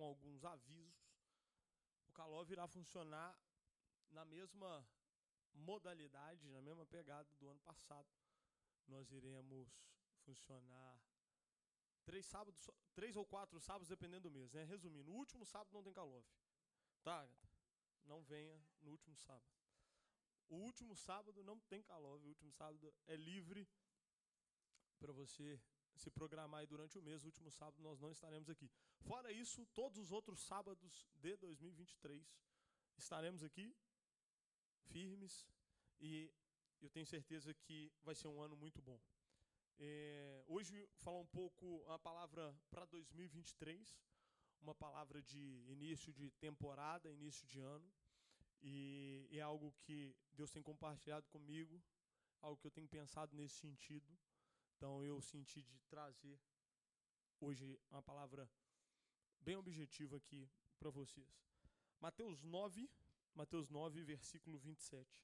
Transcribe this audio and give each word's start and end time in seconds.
com 0.00 0.06
alguns 0.06 0.42
avisos. 0.46 0.98
O 2.08 2.12
Calov 2.14 2.50
irá 2.50 2.66
funcionar 2.66 3.38
na 4.10 4.24
mesma 4.24 4.70
modalidade, 5.52 6.48
na 6.48 6.62
mesma 6.62 6.86
pegada 6.86 7.28
do 7.38 7.46
ano 7.46 7.60
passado. 7.60 8.08
Nós 8.88 9.12
iremos 9.12 9.68
funcionar 10.24 10.98
três 12.02 12.24
sábados, 12.24 12.70
três 12.94 13.14
ou 13.14 13.26
quatro 13.26 13.60
sábados, 13.60 13.90
dependendo 13.90 14.22
do 14.22 14.30
mês, 14.30 14.50
né? 14.52 14.64
Resumindo, 14.64 15.10
o 15.10 15.16
último 15.16 15.44
sábado 15.44 15.74
não 15.74 15.82
tem 15.82 15.92
Calov. 15.92 16.24
Tá? 17.02 17.28
Não 18.06 18.22
venha 18.22 18.58
no 18.80 18.92
último 18.92 19.14
sábado. 19.18 19.54
O 20.48 20.56
último 20.56 20.96
sábado 20.96 21.44
não 21.44 21.60
tem 21.60 21.82
Calov, 21.82 22.24
o 22.24 22.28
último 22.28 22.50
sábado 22.52 22.90
é 23.06 23.16
livre 23.16 23.68
para 24.98 25.12
você 25.12 25.60
se 25.96 26.10
programar 26.10 26.60
aí 26.60 26.66
durante 26.66 26.98
o 26.98 27.02
mês. 27.02 27.24
Último 27.24 27.50
sábado 27.50 27.82
nós 27.82 28.00
não 28.00 28.10
estaremos 28.10 28.48
aqui. 28.48 28.70
Fora 29.00 29.32
isso, 29.32 29.66
todos 29.74 29.98
os 29.98 30.10
outros 30.12 30.40
sábados 30.40 31.08
de 31.16 31.36
2023 31.36 32.38
estaremos 32.96 33.42
aqui 33.42 33.74
firmes 34.90 35.46
e 36.00 36.32
eu 36.80 36.90
tenho 36.90 37.06
certeza 37.06 37.52
que 37.54 37.92
vai 38.02 38.14
ser 38.14 38.28
um 38.28 38.40
ano 38.40 38.56
muito 38.56 38.80
bom. 38.82 39.00
É, 39.78 40.44
hoje 40.46 40.86
falar 40.96 41.20
um 41.20 41.26
pouco 41.26 41.78
uma 41.86 41.98
palavra 41.98 42.54
para 42.70 42.84
2023, 42.86 43.98
uma 44.60 44.74
palavra 44.74 45.22
de 45.22 45.64
início 45.68 46.12
de 46.12 46.30
temporada, 46.32 47.10
início 47.10 47.46
de 47.46 47.60
ano, 47.60 47.90
e 48.62 49.26
é 49.32 49.40
algo 49.40 49.72
que 49.80 50.14
Deus 50.32 50.50
tem 50.50 50.62
compartilhado 50.62 51.26
comigo, 51.28 51.82
algo 52.42 52.60
que 52.60 52.66
eu 52.66 52.70
tenho 52.70 52.88
pensado 52.88 53.34
nesse 53.34 53.54
sentido. 53.54 54.06
Então 54.80 55.04
eu 55.04 55.20
senti 55.20 55.60
de 55.60 55.78
trazer 55.90 56.40
hoje 57.38 57.78
uma 57.90 58.02
palavra 58.02 58.50
bem 59.42 59.54
objetiva 59.54 60.16
aqui 60.16 60.48
para 60.78 60.88
vocês. 60.88 61.28
Mateus 62.00 62.42
9, 62.42 62.88
Mateus 63.34 63.68
9, 63.68 64.02
versículo 64.02 64.58
27. 64.58 65.22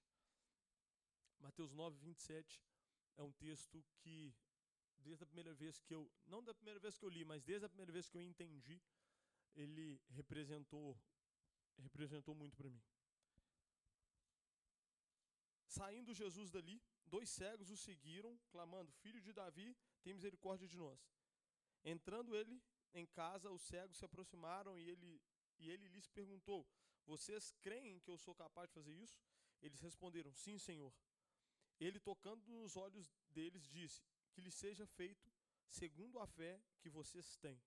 Mateus 1.38 1.72
9, 1.72 1.96
27 1.96 2.62
é 3.16 3.22
um 3.22 3.32
texto 3.32 3.82
que, 3.96 4.36
desde 4.98 5.24
a 5.24 5.26
primeira 5.26 5.54
vez 5.54 5.80
que 5.80 5.94
eu, 5.94 6.12
não 6.26 6.44
da 6.44 6.52
primeira 6.52 6.78
vez 6.78 6.98
que 6.98 7.06
eu 7.06 7.08
li, 7.08 7.24
mas 7.24 7.42
desde 7.42 7.64
a 7.64 7.70
primeira 7.70 7.90
vez 7.90 8.10
que 8.10 8.18
eu 8.18 8.20
entendi, 8.20 8.78
ele 9.54 9.98
representou, 10.10 11.00
representou 11.78 12.34
muito 12.34 12.58
para 12.58 12.68
mim. 12.68 12.82
Saindo 15.66 16.12
Jesus 16.12 16.50
dali, 16.50 16.78
dois 17.06 17.28
cegos 17.30 17.70
o 17.70 17.76
seguiram, 17.76 18.38
clamando: 18.50 18.92
Filho 18.92 19.20
de 19.20 19.32
Davi, 19.32 19.76
tem 20.02 20.14
misericórdia 20.14 20.68
de 20.68 20.76
nós. 20.76 21.00
Entrando 21.84 22.34
ele 22.34 22.62
em 22.94 23.06
casa, 23.06 23.50
os 23.50 23.62
cegos 23.62 23.96
se 23.96 24.04
aproximaram 24.04 24.78
e 24.78 24.88
ele, 24.88 25.22
e 25.58 25.70
ele 25.70 25.88
lhes 25.88 26.08
perguntou: 26.08 26.66
Vocês 27.04 27.52
creem 27.60 28.00
que 28.00 28.10
eu 28.10 28.18
sou 28.18 28.34
capaz 28.34 28.68
de 28.68 28.74
fazer 28.74 28.92
isso? 28.92 29.20
Eles 29.62 29.80
responderam: 29.80 30.32
Sim, 30.34 30.58
Senhor. 30.58 30.92
Ele, 31.78 32.00
tocando 32.00 32.46
nos 32.46 32.76
olhos 32.76 33.14
deles, 33.30 33.66
disse: 33.66 34.02
Que 34.32 34.40
lhe 34.40 34.50
seja 34.50 34.86
feito 34.86 35.30
segundo 35.68 36.18
a 36.18 36.26
fé 36.26 36.60
que 36.80 36.88
vocês 36.88 37.36
têm. 37.36 37.60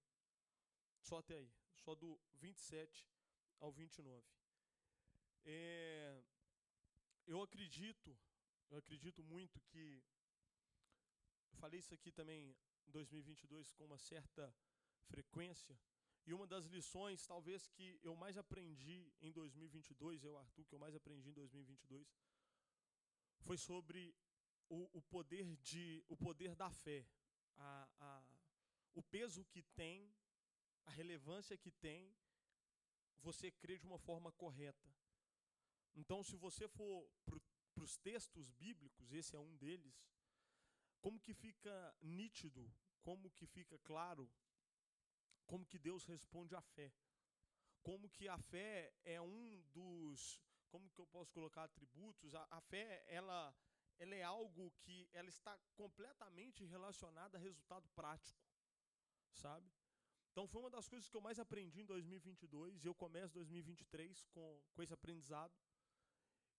Só 1.02 1.20
até 1.20 1.36
aí, 1.38 1.52
só 1.76 1.96
do 1.96 2.20
27 2.34 3.08
ao 3.60 3.72
29. 3.72 4.26
É, 5.46 6.24
eu 7.26 7.42
acredito 7.42 8.18
eu 8.70 8.78
acredito 8.78 9.24
muito 9.24 9.60
que. 9.62 10.04
Eu 11.52 11.58
falei 11.58 11.80
isso 11.80 11.94
aqui 11.94 12.12
também 12.12 12.56
em 12.88 12.92
2022 12.92 13.72
com 13.74 13.86
uma 13.86 13.98
certa 13.98 14.54
frequência. 15.06 15.78
E 16.26 16.34
uma 16.34 16.46
das 16.46 16.66
lições, 16.66 17.26
talvez, 17.26 17.68
que 17.68 18.00
eu 18.04 18.16
mais 18.16 18.38
aprendi 18.38 19.12
em 19.20 19.32
2022, 19.32 20.24
eu, 20.24 20.38
Arthur, 20.38 20.66
que 20.66 20.76
eu 20.76 20.80
mais 20.80 20.96
aprendi 20.96 21.30
em 21.30 21.34
2022, 21.34 22.08
foi 23.40 23.58
sobre 23.58 24.16
o, 24.70 24.98
o 24.98 25.02
poder, 25.02 25.56
de, 25.58 26.04
o 26.08 26.16
poder 26.16 26.56
da 26.56 26.70
fé. 26.70 27.06
A, 27.58 27.90
a, 28.00 28.24
o 28.94 29.02
peso 29.02 29.44
que 29.46 29.64
tem, 29.76 30.14
a 30.86 30.92
relevância 30.92 31.58
que 31.58 31.72
tem 31.72 32.16
você 33.18 33.52
crer 33.52 33.80
de 33.80 33.86
uma 33.86 33.98
forma 33.98 34.32
correta. 34.32 34.88
Então, 35.96 36.24
se 36.24 36.36
você 36.38 36.68
for 36.68 37.10
para 37.80 37.86
os 37.86 37.96
textos 37.96 38.52
bíblicos, 38.52 39.14
esse 39.14 39.38
é 39.38 39.40
um 39.40 39.56
deles, 39.56 40.06
como 41.00 41.18
que 41.18 41.34
fica 41.34 41.96
nítido, 42.02 42.70
como 43.02 43.32
que 43.32 43.46
fica 43.48 43.78
claro, 43.80 44.30
como 45.48 45.66
que 45.66 45.80
Deus 45.80 46.06
responde 46.06 46.54
à 46.56 46.62
fé. 46.62 46.92
Como 47.82 48.10
que 48.10 48.28
a 48.28 48.38
fé 48.38 48.94
é 49.06 49.22
um 49.22 49.64
dos, 49.72 50.42
como 50.70 50.90
que 50.90 51.00
eu 51.00 51.08
posso 51.08 51.32
colocar 51.32 51.64
atributos? 51.64 52.36
A, 52.36 52.46
a 52.52 52.60
fé, 52.60 53.06
ela, 53.08 53.56
ela 53.98 54.14
é 54.14 54.24
algo 54.24 54.72
que 54.82 55.10
ela 55.14 55.30
está 55.30 55.58
completamente 55.78 56.66
relacionada 56.66 57.38
a 57.38 57.42
resultado 57.42 57.88
prático, 57.96 58.44
sabe? 59.32 59.72
Então 60.34 60.46
foi 60.50 60.62
uma 60.62 60.70
das 60.70 60.90
coisas 60.90 61.10
que 61.10 61.16
eu 61.16 61.22
mais 61.22 61.40
aprendi 61.40 61.80
em 61.80 61.86
2022 61.86 62.84
e 62.84 62.88
eu 62.90 62.94
começo 62.94 63.34
2023 63.34 64.26
com, 64.26 64.62
com 64.74 64.84
esse 64.84 64.94
aprendizado, 64.94 65.58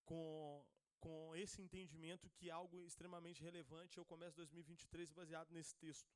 com 0.07 0.67
com 1.01 1.35
esse 1.35 1.61
entendimento 1.63 2.31
que 2.31 2.49
é 2.49 2.53
algo 2.53 2.87
extremamente 2.87 3.43
relevante. 3.43 3.97
Eu 3.97 4.05
começo 4.05 4.37
2023 4.37 5.11
baseado 5.11 5.51
nesse 5.51 5.75
texto. 5.77 6.09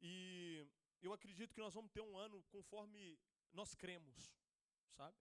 E 0.00 0.66
eu 1.00 1.12
acredito 1.12 1.54
que 1.54 1.60
nós 1.60 1.74
vamos 1.74 1.90
ter 1.90 2.00
um 2.00 2.16
ano 2.16 2.42
conforme 2.44 3.18
nós 3.52 3.74
cremos, 3.74 4.36
sabe? 4.92 5.16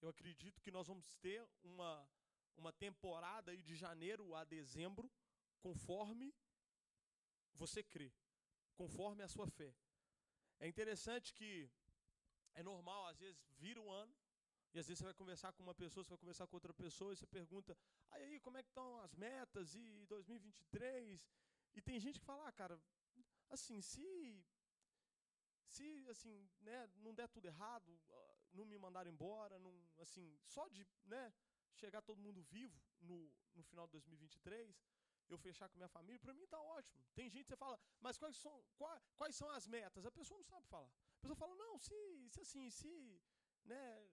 Eu 0.00 0.08
acredito 0.08 0.60
que 0.60 0.70
nós 0.70 0.86
vamos 0.86 1.16
ter 1.16 1.46
uma, 1.62 2.08
uma 2.56 2.72
temporada 2.72 3.52
aí 3.52 3.62
de 3.62 3.74
janeiro 3.74 4.34
a 4.34 4.44
dezembro 4.44 5.10
conforme 5.60 6.34
você 7.54 7.82
crê, 7.82 8.12
conforme 8.74 9.22
a 9.22 9.28
sua 9.28 9.46
fé. 9.46 9.74
É 10.60 10.66
interessante 10.68 11.32
que 11.32 11.70
é 12.54 12.62
normal, 12.62 13.06
às 13.06 13.18
vezes, 13.18 13.40
vira 13.56 13.80
um 13.80 13.90
ano, 13.90 14.14
e 14.74 14.78
às 14.78 14.86
vezes 14.86 14.98
você 14.98 15.04
vai 15.04 15.14
conversar 15.14 15.52
com 15.52 15.62
uma 15.62 15.74
pessoa, 15.74 16.04
você 16.04 16.10
vai 16.10 16.18
conversar 16.18 16.46
com 16.46 16.56
outra 16.56 16.74
pessoa, 16.74 17.12
e 17.12 17.16
você 17.16 17.26
pergunta, 17.26 17.76
aí, 18.10 18.24
aí 18.24 18.40
como 18.40 18.58
é 18.58 18.62
que 18.62 18.68
estão 18.68 19.00
as 19.00 19.14
metas 19.14 19.74
e 19.74 20.04
2023? 20.06 21.26
E 21.74 21.80
tem 21.80 21.98
gente 21.98 22.18
que 22.20 22.26
fala, 22.26 22.48
ah, 22.48 22.52
cara, 22.52 22.80
assim, 23.50 23.80
se 23.80 24.44
se 25.64 26.08
assim, 26.08 26.48
né, 26.60 26.90
não 26.96 27.14
der 27.14 27.28
tudo 27.28 27.46
errado, 27.46 28.00
ah, 28.10 28.36
não 28.52 28.64
me 28.64 28.78
mandar 28.78 29.06
embora, 29.06 29.58
não, 29.58 29.72
assim, 29.98 30.38
só 30.46 30.66
de, 30.68 30.86
né, 31.04 31.32
chegar 31.74 32.00
todo 32.02 32.20
mundo 32.20 32.42
vivo 32.42 32.80
no, 33.00 33.30
no 33.54 33.62
final 33.62 33.86
de 33.86 33.92
2023, 33.92 34.82
eu 35.28 35.38
fechar 35.38 35.68
com 35.68 35.76
minha 35.76 35.88
família, 35.88 36.18
para 36.18 36.32
mim 36.32 36.44
está 36.44 36.60
ótimo. 36.60 37.04
Tem 37.14 37.28
gente 37.28 37.44
que 37.44 37.50
você 37.50 37.56
fala, 37.56 37.78
mas 38.00 38.16
quais 38.16 38.36
são, 38.36 38.64
quais, 38.76 39.02
quais 39.16 39.36
são 39.36 39.50
as 39.50 39.66
metas? 39.66 40.06
A 40.06 40.10
pessoa 40.10 40.38
não 40.38 40.44
sabe 40.44 40.66
falar. 40.66 40.88
A 40.88 41.20
pessoa 41.20 41.36
fala, 41.36 41.54
não, 41.54 41.78
se, 41.78 42.28
se 42.30 42.40
assim, 42.40 42.70
se 42.70 43.20
né, 43.64 44.08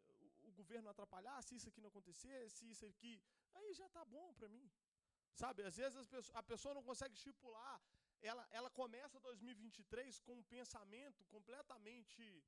governo 0.61 0.89
atrapalhar, 0.89 1.37
se 1.41 1.55
isso 1.57 1.69
aqui 1.69 1.81
não 1.81 1.89
acontecer, 1.93 2.49
se 2.49 2.69
isso 2.73 2.85
aqui. 2.91 3.13
Aí 3.55 3.73
já 3.73 3.87
está 3.87 4.03
bom 4.15 4.33
para 4.33 4.49
mim. 4.55 4.65
Sabe, 5.41 5.63
às 5.63 5.75
vezes 5.75 6.07
pessoas, 6.07 6.31
a 6.33 6.43
pessoa 6.51 6.73
não 6.73 6.83
consegue 6.89 7.13
estipular, 7.13 7.81
ela, 8.21 8.47
ela 8.51 8.69
começa 8.69 9.19
2023 9.19 10.19
com 10.21 10.35
um 10.39 10.43
pensamento 10.43 11.23
completamente. 11.25 12.43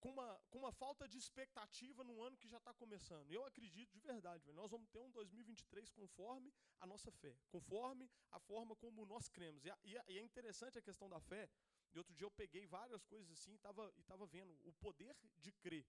Com 0.00 0.10
uma, 0.10 0.38
com 0.50 0.58
uma 0.58 0.70
falta 0.70 1.08
de 1.08 1.16
expectativa 1.16 2.04
no 2.04 2.20
ano 2.22 2.36
que 2.36 2.46
já 2.46 2.58
está 2.58 2.74
começando. 2.74 3.32
Eu 3.32 3.42
acredito 3.46 3.90
de 3.90 4.00
verdade, 4.00 4.52
nós 4.52 4.70
vamos 4.70 4.86
ter 4.90 4.98
um 4.98 5.10
2023 5.10 5.90
conforme 5.92 6.52
a 6.78 6.86
nossa 6.86 7.10
fé, 7.10 7.34
conforme 7.48 8.10
a 8.30 8.38
forma 8.38 8.76
como 8.76 9.06
nós 9.06 9.30
cremos. 9.30 9.64
E, 9.64 9.70
e, 9.82 9.92
e 10.12 10.18
é 10.18 10.22
interessante 10.22 10.76
a 10.78 10.82
questão 10.82 11.08
da 11.08 11.20
fé. 11.20 11.48
E 11.94 11.98
outro 11.98 12.12
dia 12.12 12.26
eu 12.26 12.30
peguei 12.30 12.66
várias 12.66 13.02
coisas 13.04 13.30
assim 13.30 13.52
e 13.52 13.54
estava 13.54 13.90
e 13.96 14.02
tava 14.02 14.26
vendo 14.26 14.52
o 14.64 14.72
poder 14.74 15.16
de 15.38 15.52
crer. 15.52 15.86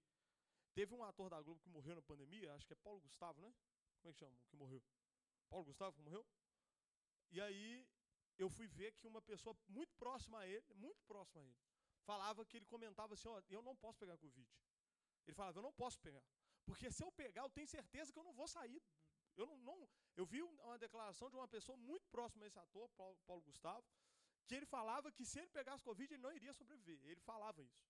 Teve 0.75 0.93
um 0.93 1.03
ator 1.03 1.29
da 1.29 1.41
Globo 1.41 1.61
que 1.61 1.69
morreu 1.69 1.95
na 1.95 2.01
pandemia, 2.01 2.53
acho 2.53 2.67
que 2.67 2.73
é 2.73 2.75
Paulo 2.75 2.99
Gustavo, 2.99 3.39
né? 3.39 3.51
Como 3.97 4.09
é 4.09 4.13
que 4.13 4.19
chama? 4.19 4.37
Que 4.49 4.57
morreu? 4.57 4.83
Paulo 5.49 5.65
Gustavo 5.65 5.95
que 5.95 6.01
morreu? 6.01 6.23
E 7.31 7.39
aí 7.39 7.87
eu 8.37 8.49
fui 8.49 8.67
ver 8.67 8.91
que 8.99 9.07
uma 9.07 9.21
pessoa 9.21 9.55
muito 9.69 9.95
próxima 9.95 10.39
a 10.39 10.47
ele, 10.47 10.65
muito 10.73 11.01
próxima 11.05 11.41
a 11.41 11.45
ele, 11.45 11.57
falava 12.03 12.45
que 12.45 12.57
ele 12.57 12.65
comentava 12.65 13.13
assim, 13.13 13.29
ó, 13.29 13.41
eu 13.49 13.61
não 13.61 13.75
posso 13.75 13.97
pegar 13.97 14.17
Covid. 14.17 14.49
Ele 15.25 15.33
falava, 15.33 15.57
eu 15.59 15.63
não 15.63 15.73
posso 15.73 15.97
pegar. 15.99 16.23
Porque 16.65 16.91
se 16.91 17.03
eu 17.03 17.11
pegar, 17.11 17.43
eu 17.43 17.49
tenho 17.49 17.67
certeza 17.67 18.11
que 18.11 18.19
eu 18.19 18.23
não 18.23 18.33
vou 18.33 18.47
sair. 18.47 18.81
Eu 19.37 19.45
não, 19.45 19.57
não 19.59 19.89
eu 20.15 20.25
vi 20.25 20.41
uma 20.41 20.77
declaração 20.77 21.29
de 21.29 21.35
uma 21.35 21.47
pessoa 21.47 21.77
muito 21.77 22.07
próxima 22.09 22.45
a 22.45 22.47
esse 22.47 22.59
ator, 22.59 22.89
Paulo, 22.89 23.17
Paulo 23.25 23.41
Gustavo, 23.41 23.85
que 24.47 24.55
ele 24.55 24.65
falava 24.65 25.11
que 25.11 25.25
se 25.25 25.39
ele 25.39 25.47
pegasse 25.49 25.83
Covid, 25.83 26.13
ele 26.13 26.21
não 26.21 26.31
iria 26.31 26.53
sobreviver. 26.53 26.99
Ele 27.03 27.21
falava 27.21 27.61
isso. 27.61 27.83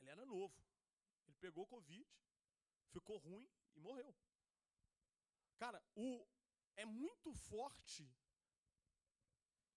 Ele 0.00 0.10
era 0.10 0.24
novo. 0.24 0.54
Ele 1.30 1.38
pegou 1.46 1.66
Covid, 1.66 2.06
ficou 2.90 3.16
ruim 3.18 3.48
e 3.76 3.80
morreu. 3.80 4.12
Cara, 5.56 5.80
o, 5.94 6.26
é 6.76 6.84
muito 6.84 7.32
forte 7.32 8.04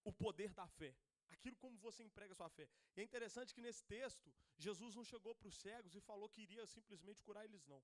o 0.04 0.12
poder 0.12 0.54
da 0.54 0.68
fé. 0.68 0.96
aquilo 1.30 1.56
como 1.58 1.78
você 1.80 2.04
emprega 2.04 2.36
sua 2.36 2.50
fé. 2.50 2.70
E 2.96 3.02
é 3.02 3.04
interessante 3.04 3.54
que 3.54 3.62
nesse 3.62 3.84
texto, 3.86 4.34
Jesus 4.58 4.96
não 4.96 5.04
chegou 5.04 5.34
para 5.36 5.48
os 5.48 5.58
cegos 5.58 5.96
e 5.96 6.02
falou 6.02 6.30
que 6.30 6.42
iria 6.42 6.66
simplesmente 6.66 7.24
curar 7.24 7.44
eles, 7.46 7.66
não. 7.66 7.84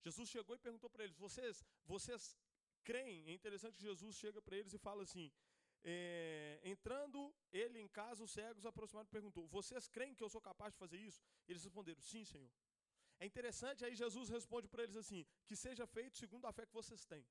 Jesus 0.00 0.28
chegou 0.28 0.54
e 0.56 0.58
perguntou 0.58 0.90
para 0.90 1.04
eles: 1.04 1.16
vocês, 1.16 1.64
vocês 1.84 2.36
creem? 2.84 3.28
É 3.28 3.32
interessante 3.32 3.78
que 3.78 3.84
Jesus 3.84 4.16
chega 4.16 4.40
para 4.40 4.56
eles 4.56 4.72
e 4.72 4.78
fala 4.78 5.02
assim: 5.02 5.32
é, 5.84 6.60
entrando 6.62 7.34
ele 7.50 7.80
em 7.80 7.88
casa, 7.88 8.22
os 8.22 8.30
cegos 8.30 8.64
aproximaram 8.64 9.08
e 9.08 9.10
perguntou: 9.10 9.46
Vocês 9.48 9.88
creem 9.88 10.14
que 10.14 10.22
eu 10.22 10.28
sou 10.28 10.40
capaz 10.40 10.72
de 10.72 10.78
fazer 10.78 10.98
isso? 10.98 11.20
Eles 11.48 11.64
responderam: 11.64 12.00
Sim, 12.00 12.24
Senhor. 12.24 12.50
É 13.22 13.26
interessante, 13.30 13.84
aí 13.86 13.94
Jesus 14.04 14.28
responde 14.36 14.68
para 14.72 14.82
eles 14.84 14.96
assim: 15.02 15.20
Que 15.48 15.56
seja 15.64 15.86
feito 15.96 16.20
segundo 16.22 16.46
a 16.46 16.52
fé 16.56 16.64
que 16.68 16.78
vocês 16.80 17.02
têm. 17.12 17.24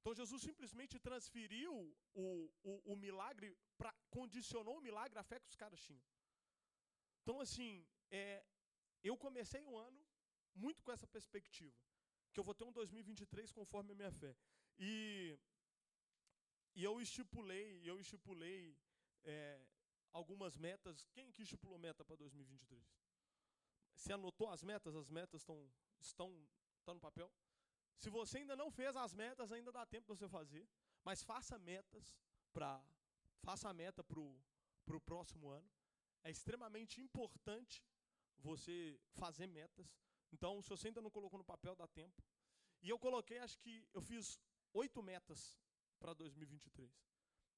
Então 0.00 0.14
Jesus 0.20 0.40
simplesmente 0.48 0.98
transferiu 1.08 1.72
o, 2.14 2.24
o, 2.70 2.92
o 2.92 2.96
milagre, 2.96 3.48
pra, 3.76 3.92
condicionou 4.16 4.76
o 4.78 4.84
milagre 4.88 5.18
à 5.18 5.24
fé 5.30 5.38
que 5.40 5.50
os 5.52 5.58
caras 5.62 5.80
tinham. 5.86 6.04
Então, 7.20 7.36
assim, 7.44 7.86
é, 8.10 8.42
eu 9.02 9.14
comecei 9.24 9.62
o 9.66 9.76
ano 9.76 10.00
muito 10.54 10.82
com 10.82 10.92
essa 10.96 11.06
perspectiva, 11.06 11.76
que 12.32 12.40
eu 12.40 12.44
vou 12.48 12.54
ter 12.54 12.64
um 12.64 12.72
2023 12.72 13.52
conforme 13.52 13.92
a 13.92 13.98
minha 14.00 14.12
fé. 14.22 14.34
E 14.78 15.38
e 16.78 16.84
eu 16.84 16.94
estipulei, 17.00 17.82
eu 17.84 17.98
estipulei 18.00 18.78
é, 19.24 19.60
algumas 20.12 20.56
metas. 20.56 21.04
Quem 21.12 21.30
que 21.32 21.42
estipulou 21.42 21.78
meta 21.78 22.04
para 22.04 22.16
2023? 22.16 23.07
Você 23.98 24.12
anotou 24.12 24.48
as 24.48 24.62
metas? 24.62 24.94
As 24.94 25.08
metas 25.10 25.40
estão 25.42 25.58
estão 26.00 26.30
estão 26.78 26.94
no 26.94 27.00
papel? 27.00 27.28
Se 27.96 28.08
você 28.08 28.38
ainda 28.38 28.54
não 28.54 28.70
fez 28.70 28.94
as 28.96 29.12
metas, 29.12 29.50
ainda 29.50 29.72
dá 29.72 29.84
tempo 29.84 30.06
de 30.06 30.18
você 30.18 30.28
fazer. 30.28 30.64
Mas 31.04 31.22
faça 31.22 31.58
metas 31.58 32.16
para 32.52 32.70
faça 33.42 33.68
a 33.68 33.74
meta 33.74 34.04
para 34.04 34.20
o 34.20 35.00
próximo 35.00 35.48
ano. 35.50 35.68
É 36.22 36.30
extremamente 36.30 37.00
importante 37.00 37.84
você 38.38 39.00
fazer 39.14 39.48
metas. 39.48 39.88
Então, 40.30 40.62
se 40.62 40.68
você 40.68 40.88
ainda 40.88 41.02
não 41.02 41.10
colocou 41.10 41.38
no 41.38 41.44
papel, 41.44 41.74
dá 41.74 41.88
tempo. 41.88 42.22
E 42.82 42.88
eu 42.88 42.98
coloquei, 42.98 43.38
acho 43.38 43.58
que 43.58 43.74
eu 43.92 44.02
fiz 44.02 44.40
oito 44.72 45.02
metas 45.02 45.58
para 45.98 46.12
2023. 46.14 46.92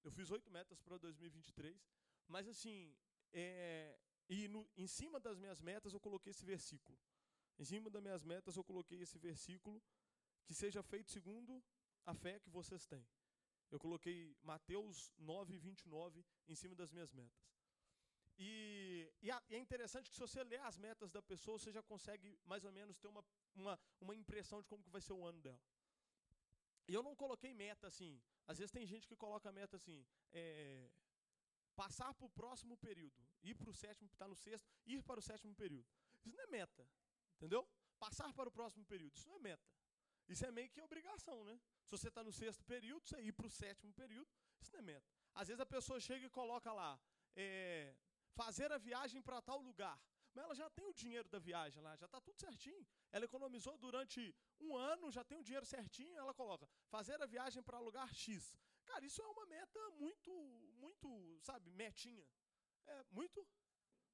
Eu 0.02 0.10
fiz 0.10 0.30
oito 0.30 0.50
metas 0.50 0.80
para 0.80 0.96
2023, 0.96 1.86
mas 2.26 2.48
assim, 2.48 2.96
é, 3.32 3.98
e 4.30 4.46
no, 4.46 4.60
em 4.76 4.86
cima 4.86 5.18
das 5.18 5.36
minhas 5.36 5.60
metas 5.60 5.92
eu 5.92 5.98
coloquei 5.98 6.30
esse 6.30 6.44
versículo. 6.44 6.96
Em 7.58 7.64
cima 7.64 7.90
das 7.90 8.00
minhas 8.00 8.24
metas 8.24 8.56
eu 8.56 8.62
coloquei 8.62 9.00
esse 9.00 9.18
versículo, 9.18 9.82
que 10.46 10.54
seja 10.54 10.82
feito 10.84 11.10
segundo 11.10 11.62
a 12.06 12.14
fé 12.14 12.38
que 12.38 12.48
vocês 12.48 12.86
têm. 12.86 13.04
Eu 13.72 13.80
coloquei 13.80 14.36
Mateus 14.42 15.12
9, 15.18 15.58
29 15.58 16.24
em 16.46 16.54
cima 16.54 16.76
das 16.76 16.92
minhas 16.92 17.12
metas. 17.12 17.44
E, 18.38 19.12
e, 19.20 19.30
é 19.30 19.58
interessante 19.58 20.08
que 20.08 20.16
se 20.16 20.20
você 20.20 20.42
ler 20.44 20.60
as 20.60 20.78
metas 20.78 21.10
da 21.10 21.20
pessoa, 21.20 21.58
você 21.58 21.72
já 21.72 21.82
consegue 21.82 22.38
mais 22.46 22.64
ou 22.64 22.72
menos 22.72 22.98
ter 22.98 23.08
uma, 23.08 23.24
uma, 23.54 23.78
uma 24.00 24.14
impressão 24.14 24.62
de 24.62 24.68
como 24.68 24.82
que 24.82 24.90
vai 24.90 25.00
ser 25.00 25.12
o 25.12 25.24
ano 25.24 25.40
dela. 25.40 25.60
E 26.88 26.94
eu 26.94 27.02
não 27.02 27.16
coloquei 27.16 27.52
meta 27.52 27.88
assim. 27.88 28.22
Às 28.46 28.58
vezes 28.58 28.70
tem 28.70 28.86
gente 28.86 29.06
que 29.06 29.16
coloca 29.16 29.52
meta 29.52 29.76
assim. 29.76 30.06
É, 30.32 30.88
passar 31.74 32.14
para 32.14 32.26
o 32.26 32.30
próximo 32.30 32.76
período. 32.78 33.29
Ir 33.42 33.54
para 33.54 33.70
o 33.70 33.74
sétimo, 33.74 34.08
está 34.12 34.28
no 34.28 34.36
sexto, 34.36 34.68
ir 34.86 35.02
para 35.02 35.18
o 35.18 35.22
sétimo 35.22 35.54
período. 35.54 35.88
Isso 36.24 36.28
não 36.30 36.40
é 36.40 36.46
meta. 36.46 36.86
Entendeu? 37.36 37.66
Passar 37.98 38.32
para 38.34 38.48
o 38.48 38.52
próximo 38.52 38.84
período. 38.84 39.14
Isso 39.16 39.28
não 39.28 39.36
é 39.36 39.40
meta. 39.40 39.70
Isso 40.28 40.44
é 40.46 40.50
meio 40.50 40.70
que 40.70 40.80
obrigação, 40.80 41.42
né? 41.44 41.60
Se 41.84 41.90
você 41.90 42.08
está 42.08 42.22
no 42.22 42.32
sexto 42.32 42.64
período, 42.64 43.06
você 43.06 43.20
ir 43.20 43.32
para 43.32 43.46
o 43.46 43.50
sétimo 43.50 43.92
período, 43.92 44.30
isso 44.60 44.72
não 44.72 44.78
é 44.78 44.82
meta. 44.82 45.06
Às 45.34 45.48
vezes 45.48 45.60
a 45.60 45.66
pessoa 45.66 45.98
chega 45.98 46.26
e 46.26 46.30
coloca 46.30 46.72
lá, 46.72 47.00
é, 47.34 47.96
fazer 48.34 48.70
a 48.70 48.78
viagem 48.78 49.20
para 49.20 49.42
tal 49.42 49.60
lugar. 49.60 50.00
Mas 50.32 50.44
ela 50.44 50.54
já 50.54 50.70
tem 50.70 50.86
o 50.86 50.94
dinheiro 50.94 51.28
da 51.28 51.38
viagem 51.38 51.82
lá, 51.82 51.96
já 51.96 52.06
está 52.06 52.20
tudo 52.20 52.38
certinho. 52.38 52.86
Ela 53.10 53.24
economizou 53.24 53.76
durante 53.78 54.34
um 54.60 54.76
ano, 54.76 55.10
já 55.10 55.24
tem 55.24 55.38
o 55.38 55.42
dinheiro 55.42 55.66
certinho, 55.66 56.16
ela 56.16 56.32
coloca, 56.32 56.68
fazer 56.88 57.20
a 57.20 57.26
viagem 57.26 57.62
para 57.62 57.80
lugar 57.80 58.14
X. 58.14 58.54
Cara, 58.84 59.04
isso 59.04 59.20
é 59.20 59.26
uma 59.26 59.46
meta 59.46 59.90
muito, 59.90 60.32
muito, 60.78 61.40
sabe, 61.42 61.70
metinha. 61.70 62.26
É 62.86 63.02
muito. 63.10 63.46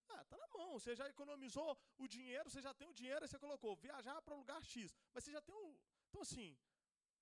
Ah, 0.08 0.24
tá 0.24 0.36
na 0.36 0.48
mão. 0.48 0.78
Você 0.78 0.94
já 0.94 1.08
economizou 1.08 1.78
o 1.98 2.06
dinheiro, 2.06 2.50
você 2.50 2.60
já 2.60 2.72
tem 2.74 2.88
o 2.88 2.94
dinheiro, 2.94 3.24
aí 3.24 3.28
você 3.28 3.38
colocou 3.38 3.76
viajar 3.76 4.20
para 4.22 4.34
lugar 4.34 4.62
X. 4.64 4.94
Mas 5.12 5.24
você 5.24 5.32
já 5.32 5.40
tem 5.40 5.54
um. 5.54 5.76
Então, 6.08 6.22
assim, 6.22 6.56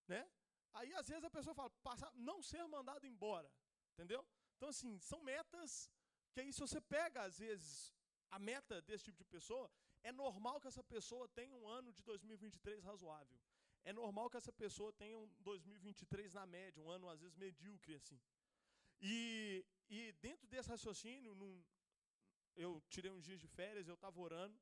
né? 0.07 0.29
Aí, 0.73 0.93
às 0.95 1.09
vezes, 1.09 1.25
a 1.25 1.31
pessoa 1.31 1.55
fala, 1.55 1.71
passar, 1.83 2.11
não 2.15 2.43
ser 2.43 2.67
mandado 2.67 3.07
embora. 3.07 3.51
Entendeu? 3.93 4.27
Então, 4.57 4.69
assim, 4.69 4.99
são 4.99 5.21
metas 5.23 5.91
que 6.33 6.41
aí, 6.41 6.53
se 6.53 6.61
você 6.61 6.81
pega, 6.81 7.23
às 7.23 7.39
vezes, 7.39 7.95
a 8.31 8.39
meta 8.39 8.83
desse 8.83 9.05
tipo 9.05 9.19
de 9.19 9.25
pessoa, 9.25 9.71
é 10.03 10.11
normal 10.11 10.61
que 10.61 10.67
essa 10.67 10.83
pessoa 10.83 11.29
tenha 11.29 11.55
um 11.55 11.69
ano 11.69 11.93
de 11.93 12.03
2023 12.03 12.83
razoável. 12.83 13.39
É 13.85 13.93
normal 13.93 14.29
que 14.31 14.37
essa 14.37 14.53
pessoa 14.53 14.93
tenha 14.93 15.17
um 15.17 15.27
2023 15.41 16.35
na 16.35 16.47
média, 16.47 16.83
um 16.83 16.91
ano 16.91 17.09
às 17.09 17.21
vezes 17.21 17.37
medíocre 17.37 17.95
assim. 17.95 18.21
E, 19.13 19.65
e 19.97 20.13
dentro 20.27 20.47
desse 20.53 20.71
raciocínio, 20.75 21.35
num, 21.35 21.55
eu 22.57 22.83
tirei 22.89 23.11
uns 23.11 23.25
dias 23.29 23.41
de 23.45 23.49
férias, 23.59 23.87
eu 23.87 23.99
estava 23.99 24.19
orando, 24.19 24.59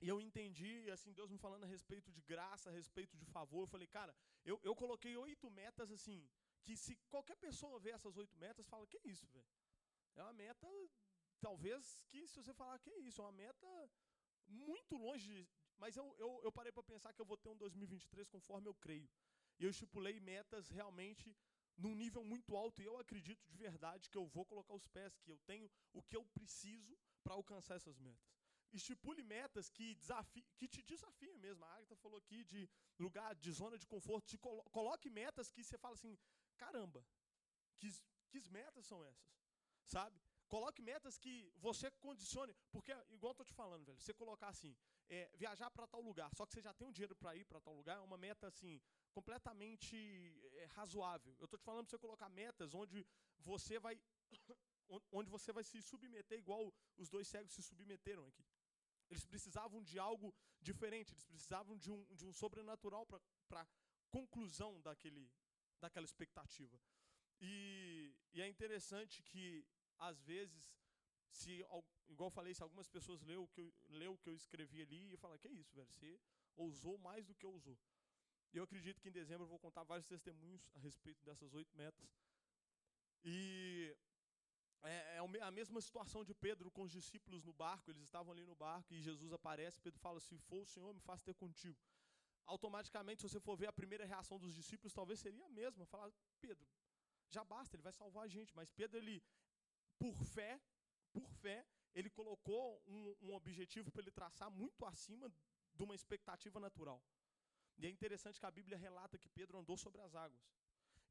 e 0.00 0.08
eu 0.08 0.20
entendi, 0.20 0.88
assim, 0.94 1.12
Deus 1.12 1.30
me 1.30 1.38
falando 1.44 1.64
a 1.64 1.72
respeito 1.74 2.12
de 2.12 2.22
graça, 2.22 2.68
a 2.68 2.72
respeito 2.72 3.16
de 3.16 3.24
favor. 3.24 3.62
Eu 3.62 3.72
falei, 3.74 3.88
cara, 3.88 4.14
eu, 4.44 4.60
eu 4.62 4.74
coloquei 4.82 5.16
oito 5.16 5.50
metas 5.50 5.90
assim, 5.90 6.20
que 6.62 6.76
se 6.76 6.94
qualquer 7.08 7.36
pessoa 7.36 7.80
ver 7.80 7.94
essas 7.94 8.16
oito 8.16 8.36
metas, 8.36 8.68
fala, 8.68 8.86
que 8.86 9.00
isso, 9.04 9.26
velho? 9.28 9.50
É 10.14 10.22
uma 10.22 10.32
meta 10.32 10.68
talvez 11.40 12.00
que 12.10 12.26
se 12.28 12.36
você 12.40 12.52
falar 12.54 12.78
que 12.78 12.90
isso, 13.08 13.20
é 13.20 13.24
uma 13.24 13.32
meta 13.32 13.90
muito 14.46 14.96
longe, 14.96 15.26
de, 15.26 15.48
mas 15.76 15.96
eu, 15.96 16.06
eu, 16.18 16.40
eu 16.44 16.52
parei 16.52 16.70
para 16.70 16.82
pensar 16.82 17.12
que 17.12 17.20
eu 17.20 17.26
vou 17.26 17.36
ter 17.36 17.48
um 17.48 17.56
2023 17.56 18.28
conforme 18.28 18.68
eu 18.68 18.74
creio. 18.74 19.10
E 19.58 19.64
eu 19.64 19.70
estipulei 19.70 20.20
metas 20.20 20.68
realmente 20.68 21.36
num 21.76 21.94
nível 21.94 22.24
muito 22.24 22.56
alto 22.56 22.80
e 22.80 22.84
eu 22.84 22.98
acredito 22.98 23.44
de 23.46 23.56
verdade 23.56 24.08
que 24.08 24.16
eu 24.16 24.26
vou 24.26 24.44
colocar 24.44 24.74
os 24.74 24.86
pés, 24.86 25.18
que 25.18 25.30
eu 25.30 25.38
tenho 25.46 25.70
o 25.92 26.02
que 26.02 26.16
eu 26.16 26.24
preciso 26.26 26.96
para 27.22 27.34
alcançar 27.34 27.76
essas 27.76 27.98
metas. 27.98 28.34
Estipule 28.72 29.22
metas 29.22 29.68
que, 29.68 29.94
desafi 29.94 30.42
que 30.56 30.66
te 30.66 30.82
desafiam 30.82 31.36
mesmo. 31.38 31.64
A 31.64 31.74
Agatha 31.76 31.96
falou 31.96 32.18
aqui 32.18 32.42
de 32.44 32.68
lugar, 32.98 33.34
de 33.36 33.52
zona 33.52 33.78
de 33.78 33.86
conforto. 33.86 34.26
Te 34.26 34.36
colo 34.36 34.64
coloque 34.70 35.08
metas 35.08 35.50
que 35.50 35.62
você 35.62 35.78
fala 35.78 35.94
assim, 35.94 36.18
caramba, 36.56 37.06
que, 37.78 37.88
que 38.30 38.50
metas 38.50 38.84
são 38.86 39.04
essas? 39.04 39.32
Sabe? 39.86 40.20
Coloque 40.48 40.82
metas 40.82 41.16
que 41.18 41.52
você 41.56 41.90
condicione, 41.90 42.54
porque, 42.70 42.92
igual 43.10 43.30
eu 43.30 43.34
tô 43.34 43.44
te 43.44 43.54
falando, 43.54 43.84
velho, 43.84 43.98
você 43.98 44.12
colocar 44.12 44.48
assim, 44.48 44.76
é, 45.08 45.30
viajar 45.34 45.70
para 45.70 45.86
tal 45.86 46.00
lugar, 46.00 46.30
só 46.34 46.44
que 46.46 46.52
você 46.52 46.60
já 46.60 46.72
tem 46.74 46.86
o 46.86 46.90
um 46.90 46.92
dinheiro 46.92 47.16
para 47.16 47.34
ir 47.34 47.44
para 47.44 47.60
tal 47.60 47.74
lugar, 47.74 47.96
é 47.96 48.00
uma 48.00 48.16
meta 48.16 48.46
assim, 48.46 48.80
completamente 49.18 49.96
é, 50.56 50.64
razoável. 50.78 51.34
Eu 51.40 51.48
tô 51.48 51.56
te 51.56 51.64
falando 51.68 51.86
para 51.86 51.92
você 51.92 52.04
colocar 52.06 52.28
metas 52.28 52.74
onde 52.74 53.06
você 53.38 53.78
vai 53.78 53.94
onde 55.18 55.30
você 55.30 55.50
vai 55.52 55.64
se 55.64 55.80
submeter 55.90 56.38
igual 56.38 56.72
os 56.96 57.08
dois 57.08 57.26
cegos 57.28 57.52
se 57.52 57.62
submeteram 57.62 58.26
aqui. 58.26 58.44
Eles 59.10 59.24
precisavam 59.24 59.82
de 59.82 59.98
algo 59.98 60.34
diferente, 60.60 61.12
eles 61.12 61.24
precisavam 61.24 61.76
de 61.76 61.90
um, 61.90 62.04
de 62.14 62.24
um 62.24 62.32
sobrenatural 62.32 63.06
para 63.06 63.66
conclusão 64.10 64.80
daquele, 64.80 65.30
daquela 65.80 66.04
expectativa. 66.04 66.78
E, 67.40 68.14
e, 68.32 68.40
é 68.40 68.48
interessante 68.48 69.22
que 69.22 69.66
às 69.98 70.22
vezes, 70.22 70.72
se 71.30 71.64
igual 72.08 72.28
eu 72.28 72.30
falei, 72.38 72.54
se 72.54 72.62
algumas 72.62 72.88
pessoas 72.88 73.22
leu 73.22 73.42
o 73.44 73.48
que 73.48 73.60
eu, 73.60 73.72
leu 73.88 74.12
o 74.12 74.18
que 74.18 74.28
eu 74.28 74.34
escrevi 74.34 74.82
ali 74.82 75.12
e 75.12 75.16
falar, 75.16 75.38
que 75.38 75.48
isso, 75.48 75.74
velho, 75.74 75.92
você 75.92 76.20
ousou 76.56 76.96
mais 76.98 77.26
do 77.26 77.34
que 77.34 77.46
ousou. 77.46 77.78
E 78.54 78.56
eu 78.56 78.62
acredito 78.62 79.00
que 79.00 79.08
em 79.08 79.12
dezembro 79.12 79.44
eu 79.44 79.48
vou 79.48 79.58
contar 79.58 79.82
vários 79.82 80.06
testemunhos 80.06 80.70
a 80.76 80.78
respeito 80.78 81.20
dessas 81.24 81.52
oito 81.52 81.76
metas. 81.76 82.08
E 83.24 83.92
é, 84.84 85.16
é 85.16 85.42
a 85.42 85.50
mesma 85.50 85.80
situação 85.80 86.22
de 86.24 86.32
Pedro 86.32 86.70
com 86.70 86.82
os 86.82 86.92
discípulos 86.92 87.42
no 87.42 87.52
barco, 87.52 87.90
eles 87.90 88.04
estavam 88.04 88.32
ali 88.32 88.44
no 88.46 88.54
barco 88.54 88.94
e 88.94 89.02
Jesus 89.02 89.32
aparece, 89.32 89.80
Pedro 89.80 89.98
fala, 89.98 90.20
se 90.20 90.38
for 90.38 90.62
o 90.62 90.66
Senhor, 90.66 90.94
me 90.94 91.00
faça 91.00 91.24
ter 91.24 91.34
contigo. 91.34 91.76
Automaticamente, 92.46 93.22
se 93.22 93.28
você 93.28 93.40
for 93.40 93.56
ver 93.56 93.66
a 93.66 93.72
primeira 93.72 94.04
reação 94.04 94.38
dos 94.38 94.54
discípulos, 94.54 94.92
talvez 94.92 95.18
seria 95.18 95.44
a 95.44 95.48
mesma, 95.48 95.84
falar, 95.86 96.12
Pedro, 96.40 96.64
já 97.30 97.42
basta, 97.42 97.74
ele 97.74 97.82
vai 97.82 97.92
salvar 97.92 98.24
a 98.24 98.28
gente. 98.28 98.54
Mas 98.54 98.70
Pedro, 98.70 98.98
ele 98.98 99.20
por 99.98 100.14
fé, 100.14 100.60
por 101.12 101.28
fé, 101.42 101.66
ele 101.92 102.10
colocou 102.10 102.80
um, 102.86 103.16
um 103.22 103.34
objetivo 103.34 103.90
para 103.90 104.02
ele 104.02 104.12
traçar 104.12 104.48
muito 104.48 104.84
acima 104.84 105.28
de 105.74 105.82
uma 105.82 105.94
expectativa 105.94 106.60
natural. 106.60 107.02
E 107.78 107.86
é 107.86 107.90
interessante 107.90 108.38
que 108.40 108.46
a 108.46 108.50
Bíblia 108.50 108.76
relata 108.76 109.18
que 109.18 109.28
Pedro 109.28 109.58
andou 109.58 109.76
sobre 109.76 110.00
as 110.00 110.14
águas. 110.14 110.42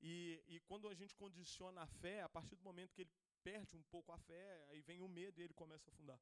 E, 0.01 0.43
e 0.48 0.60
quando 0.62 0.88
a 0.88 0.93
gente 0.93 1.15
condiciona 1.15 1.82
a 1.82 1.88
fé, 1.88 2.22
a 2.22 2.29
partir 2.29 2.55
do 2.55 2.63
momento 2.63 2.93
que 2.93 3.01
ele 3.01 3.12
perde 3.41 3.75
um 3.75 3.84
pouco 3.84 4.12
a 4.12 4.17
fé, 4.17 4.65
aí 4.70 4.82
vem 4.82 5.01
o 5.01 5.08
medo 5.08 5.39
e 5.39 5.43
ele 5.43 5.53
começa 5.53 5.89
a 5.89 5.93
afundar. 5.93 6.20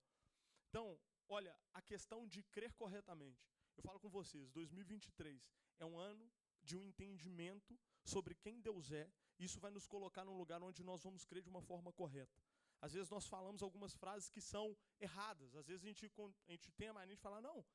Então, 0.70 1.00
olha, 1.28 1.56
a 1.74 1.82
questão 1.82 2.28
de 2.28 2.44
crer 2.44 2.74
corretamente. 2.74 3.50
Eu 3.76 3.84
falo 3.84 4.00
com 4.00 4.10
vocês, 4.10 4.52
2023 4.52 5.42
é 5.80 5.86
um 5.86 5.98
ano 5.98 6.32
de 6.62 6.76
um 6.78 6.84
entendimento 6.84 7.80
sobre 8.04 8.36
quem 8.36 8.60
Deus 8.62 8.92
é. 8.92 9.12
Isso 9.40 9.60
vai 9.60 9.72
nos 9.72 9.88
colocar 9.88 10.24
num 10.24 10.38
lugar 10.38 10.62
onde 10.62 10.84
nós 10.84 11.04
vamos 11.04 11.26
crer 11.26 11.42
de 11.42 11.50
uma 11.50 11.62
forma 11.62 11.92
correta. 11.92 12.40
Às 12.80 12.94
vezes 12.94 13.10
nós 13.10 13.28
falamos 13.28 13.62
algumas 13.62 13.96
frases 13.96 14.30
que 14.30 14.42
são 14.42 14.76
erradas. 15.00 15.56
Às 15.56 15.68
vezes 15.68 15.84
a 15.84 15.88
gente, 15.88 16.12
a 16.48 16.52
gente 16.52 16.72
tem 16.72 16.90
a 16.90 16.94
mania 16.94 17.16
de 17.16 17.22
falar, 17.22 17.42
não, 17.42 17.66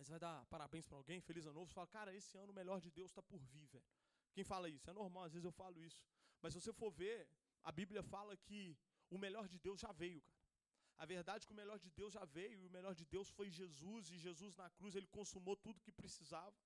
mas 0.00 0.08
vai 0.08 0.18
dar 0.18 0.46
parabéns 0.46 0.86
para 0.86 0.96
alguém, 0.96 1.20
feliz 1.20 1.44
ano 1.44 1.56
novo. 1.56 1.66
Você 1.66 1.74
fala, 1.74 1.86
cara, 1.86 2.14
esse 2.14 2.34
ano 2.38 2.52
o 2.52 2.54
melhor 2.54 2.80
de 2.80 2.90
Deus 2.90 3.10
está 3.10 3.22
por 3.22 3.38
vir, 3.52 3.66
velho. 3.66 3.84
Quem 4.32 4.42
fala 4.42 4.66
isso? 4.66 4.88
É 4.88 4.94
normal, 4.94 5.24
às 5.24 5.32
vezes 5.34 5.44
eu 5.44 5.52
falo 5.52 5.78
isso. 5.88 6.02
Mas 6.40 6.54
se 6.54 6.60
você 6.60 6.72
for 6.72 6.90
ver, 6.90 7.28
a 7.62 7.70
Bíblia 7.70 8.02
fala 8.02 8.34
que 8.34 8.78
o 9.10 9.18
melhor 9.18 9.46
de 9.46 9.58
Deus 9.58 9.78
já 9.78 9.92
veio, 9.92 10.22
cara. 10.22 10.40
A 10.96 11.04
verdade 11.04 11.44
é 11.44 11.46
que 11.46 11.52
o 11.52 11.60
melhor 11.62 11.78
de 11.78 11.90
Deus 11.90 12.14
já 12.14 12.24
veio, 12.24 12.62
e 12.62 12.66
o 12.66 12.70
melhor 12.70 12.94
de 12.94 13.04
Deus 13.04 13.28
foi 13.28 13.50
Jesus, 13.50 14.10
e 14.10 14.16
Jesus 14.16 14.56
na 14.56 14.70
cruz 14.70 14.94
ele 14.94 15.06
consumou 15.18 15.54
tudo 15.54 15.82
que 15.82 15.92
precisava. 15.92 16.56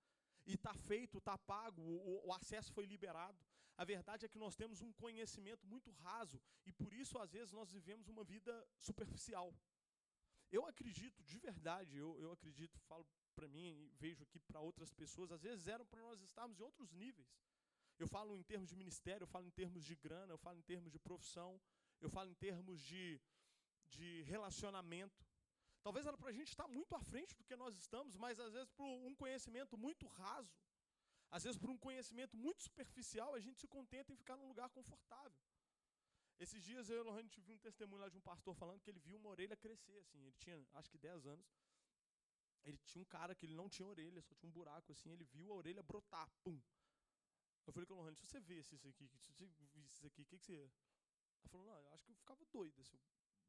E 0.46 0.54
está 0.54 0.72
feito, 0.72 1.18
está 1.18 1.36
pago, 1.36 1.82
o, 1.82 2.28
o, 2.28 2.32
acesso 2.32 2.72
foi 2.72 2.86
liberado. 2.86 3.38
A 3.76 3.84
verdade 3.84 4.26
é 4.26 4.28
que 4.28 4.38
nós 4.38 4.54
temos 4.54 4.80
um 4.80 4.92
conhecimento 4.92 5.66
muito 5.66 5.90
raso, 5.90 6.40
e 6.64 6.72
por 6.72 6.92
isso, 6.92 7.18
às 7.18 7.32
vezes, 7.32 7.50
nós 7.50 7.72
vivemos 7.72 8.08
uma 8.08 8.22
vida 8.22 8.54
superficial. 8.78 9.52
Eu 10.52 10.64
acredito, 10.66 11.20
de 11.24 11.38
verdade, 11.38 11.96
eu, 11.96 12.10
eu 12.20 12.30
acredito, 12.30 12.78
falo 12.90 13.04
para 13.34 13.48
mim 13.48 13.90
vejo 14.02 14.22
aqui 14.22 14.38
para 14.40 14.60
outras 14.60 14.92
pessoas, 14.92 15.30
às 15.32 15.42
vezes 15.42 15.66
eram 15.66 15.86
para 15.86 16.00
nós 16.00 16.20
estarmos 16.22 16.58
em 16.58 16.62
outros 16.62 16.92
níveis. 16.92 17.28
Eu 17.98 18.08
falo 18.08 18.36
em 18.36 18.42
termos 18.42 18.68
de 18.68 18.76
ministério, 18.76 19.24
eu 19.24 19.32
falo 19.34 19.46
em 19.46 19.50
termos 19.50 19.84
de 19.84 19.94
grana, 19.94 20.32
eu 20.32 20.38
falo 20.38 20.58
em 20.58 20.62
termos 20.62 20.90
de 20.90 20.98
profissão, 20.98 21.60
eu 22.00 22.10
falo 22.10 22.30
em 22.30 22.34
termos 22.34 22.80
de, 22.80 23.20
de 23.86 24.22
relacionamento. 24.22 25.24
Talvez 25.82 26.06
era 26.06 26.16
para 26.16 26.30
a 26.30 26.32
gente 26.32 26.48
estar 26.48 26.66
muito 26.66 26.94
à 26.96 27.00
frente 27.00 27.36
do 27.36 27.44
que 27.44 27.54
nós 27.54 27.76
estamos, 27.76 28.16
mas 28.16 28.40
às 28.40 28.52
vezes 28.52 28.70
por 28.70 28.86
um 28.86 29.14
conhecimento 29.14 29.76
muito 29.76 30.06
raso, 30.06 30.56
às 31.30 31.44
vezes 31.44 31.58
por 31.58 31.70
um 31.70 31.78
conhecimento 31.78 32.36
muito 32.36 32.62
superficial, 32.62 33.34
a 33.34 33.40
gente 33.40 33.60
se 33.60 33.68
contenta 33.68 34.12
em 34.12 34.16
ficar 34.16 34.36
num 34.36 34.48
lugar 34.48 34.68
confortável. 34.70 35.38
Esses 36.38 36.62
dias 36.64 36.88
eu 36.90 37.04
e 37.20 37.40
viu 37.40 37.54
um 37.54 37.58
testemunho 37.58 38.02
lá 38.02 38.08
de 38.08 38.16
um 38.16 38.20
pastor 38.20 38.54
falando 38.54 38.80
que 38.80 38.90
ele 38.90 38.98
viu 38.98 39.16
uma 39.16 39.30
orelha 39.30 39.56
crescer, 39.56 39.96
assim, 39.98 40.18
ele 40.18 40.32
tinha 40.32 40.60
acho 40.74 40.90
que 40.90 40.98
10 40.98 41.26
anos. 41.26 41.46
Ele 42.64 42.78
tinha 42.87 43.02
um 43.02 43.04
cara 43.04 43.35
que 43.35 43.44
ele 43.47 43.54
não 43.54 43.68
tinha 43.68 43.87
orelha, 43.87 44.23
só 44.23 44.35
tinha 44.35 44.49
um 44.49 44.52
buraco 44.52 44.92
assim, 44.92 45.11
ele 45.11 45.25
viu 45.25 45.52
a 45.52 45.54
orelha 45.54 45.83
brotar, 45.83 46.28
pum. 46.42 46.61
Eu 47.66 47.73
falei 47.73 47.87
com 47.87 47.94
o 47.94 47.97
Lohane, 47.97 48.16
se 48.16 48.26
você 48.26 48.40
visse 48.40 48.75
isso 48.75 48.88
aqui, 48.88 49.06
se 49.09 49.33
você 49.33 49.47
visse 49.47 49.97
isso 49.97 50.06
aqui, 50.06 50.23
o 50.23 50.26
que, 50.26 50.38
que 50.38 50.44
você. 50.44 50.54
Ela 50.54 51.49
falou, 51.50 51.66
não, 51.66 51.78
eu 51.78 51.92
acho 51.94 52.04
que 52.04 52.11
eu 52.11 52.16
ficava 52.16 52.44
doida 52.47 52.83
se 52.83 52.94
eu 52.94 53.00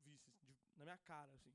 visse 0.03 0.31
de, 0.31 0.55
na 0.75 0.83
minha 0.85 0.97
cara, 0.99 1.33
assim. 1.33 1.49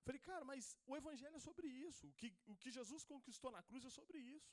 Eu 0.00 0.04
falei, 0.04 0.20
cara, 0.20 0.44
mas 0.44 0.76
o 0.86 0.96
evangelho 0.96 1.36
é 1.36 1.40
sobre 1.40 1.66
isso. 1.66 2.08
O 2.08 2.12
que, 2.14 2.28
o 2.46 2.56
que 2.56 2.70
Jesus 2.70 3.04
conquistou 3.04 3.50
na 3.50 3.62
cruz 3.62 3.84
é 3.84 3.90
sobre 3.90 4.18
isso. 4.18 4.52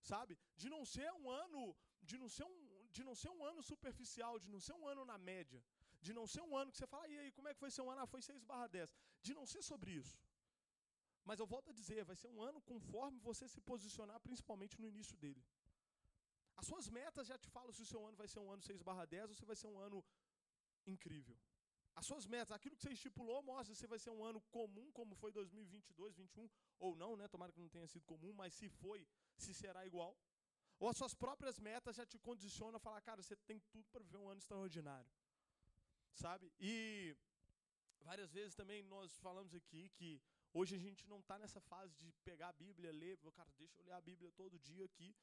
Sabe? 0.00 0.38
De 0.56 0.68
não 0.68 0.84
ser 0.84 1.10
um 1.14 1.28
ano, 1.30 1.76
de 2.00 2.16
não 2.16 2.28
ser 2.28 2.44
um, 2.44 2.88
de 2.90 3.02
não 3.02 3.14
ser 3.14 3.30
um 3.30 3.44
ano 3.44 3.62
superficial, 3.62 4.38
de 4.38 4.48
não 4.48 4.60
ser 4.60 4.74
um 4.74 4.86
ano 4.86 5.04
na 5.04 5.18
média, 5.18 5.62
de 6.00 6.12
não 6.12 6.26
ser 6.26 6.42
um 6.42 6.56
ano 6.56 6.70
que 6.70 6.78
você 6.78 6.86
fala, 6.86 7.08
e 7.08 7.18
aí, 7.18 7.32
como 7.32 7.48
é 7.48 7.54
que 7.54 7.60
foi 7.60 7.70
ser 7.70 7.82
um 7.82 7.90
ano? 7.90 8.02
Ah, 8.02 8.06
foi 8.06 8.22
6 8.22 8.44
barra 8.44 8.68
10. 8.68 8.94
De 9.20 9.34
não 9.34 9.44
ser 9.46 9.62
sobre 9.62 9.90
isso. 9.92 10.16
Mas 11.28 11.40
eu 11.42 11.46
volto 11.54 11.68
a 11.70 11.74
dizer, 11.78 12.04
vai 12.10 12.16
ser 12.20 12.28
um 12.34 12.40
ano 12.50 12.60
conforme 12.72 13.18
você 13.28 13.46
se 13.54 13.60
posicionar, 13.70 14.18
principalmente 14.26 14.80
no 14.82 14.86
início 14.92 15.16
dele. 15.22 15.42
As 16.60 16.66
suas 16.70 16.86
metas 16.98 17.26
já 17.30 17.36
te 17.42 17.48
falam 17.56 17.72
se 17.78 17.82
o 17.82 17.90
seu 17.90 18.00
ano 18.06 18.16
vai 18.16 18.28
ser 18.32 18.40
um 18.44 18.50
ano 18.54 18.62
6 18.62 18.82
barra 18.88 19.04
10 19.04 19.28
ou 19.30 19.36
se 19.40 19.44
vai 19.50 19.56
ser 19.62 19.68
um 19.74 19.78
ano 19.86 19.98
incrível. 20.94 21.36
As 21.98 22.06
suas 22.06 22.24
metas, 22.34 22.52
aquilo 22.52 22.76
que 22.76 22.82
você 22.82 22.92
estipulou, 22.98 23.42
mostra 23.42 23.74
se 23.74 23.86
vai 23.92 23.98
ser 24.04 24.12
um 24.18 24.24
ano 24.30 24.40
comum, 24.56 24.86
como 24.98 25.14
foi 25.22 25.30
2022, 25.30 26.14
2021, 26.14 26.48
ou 26.86 26.96
não, 27.02 27.12
né? 27.20 27.28
Tomara 27.28 27.52
que 27.52 27.60
não 27.60 27.68
tenha 27.68 27.86
sido 27.86 28.06
comum, 28.12 28.32
mas 28.32 28.54
se 28.54 28.68
foi, 28.80 29.06
se 29.36 29.52
será 29.52 29.84
igual. 29.90 30.16
Ou 30.78 30.88
as 30.88 30.96
suas 30.96 31.14
próprias 31.24 31.58
metas 31.58 31.96
já 31.96 32.06
te 32.06 32.18
condicionam 32.18 32.76
a 32.78 32.84
falar, 32.86 33.02
cara, 33.02 33.22
você 33.22 33.36
tem 33.50 33.60
tudo 33.72 33.86
para 33.90 34.02
viver 34.02 34.16
um 34.16 34.30
ano 34.30 34.38
extraordinário. 34.38 35.10
Sabe? 36.14 36.50
E 36.58 37.14
várias 38.00 38.32
vezes 38.32 38.54
também 38.54 38.82
nós 38.82 39.18
falamos 39.18 39.54
aqui 39.54 39.90
que 39.90 40.10
hoje 40.58 40.74
a 40.74 40.78
gente 40.78 41.06
não 41.06 41.20
está 41.20 41.38
nessa 41.38 41.60
fase 41.60 41.94
de 41.96 42.12
pegar 42.24 42.48
a 42.48 42.52
Bíblia, 42.52 42.90
ler, 42.92 43.16
cara, 43.32 43.50
deixa 43.56 43.78
eu 43.80 43.84
ler 43.84 43.92
a 43.92 44.00
Bíblia 44.00 44.30
todo 44.32 44.58
dia 44.58 44.84
aqui, 44.84 45.14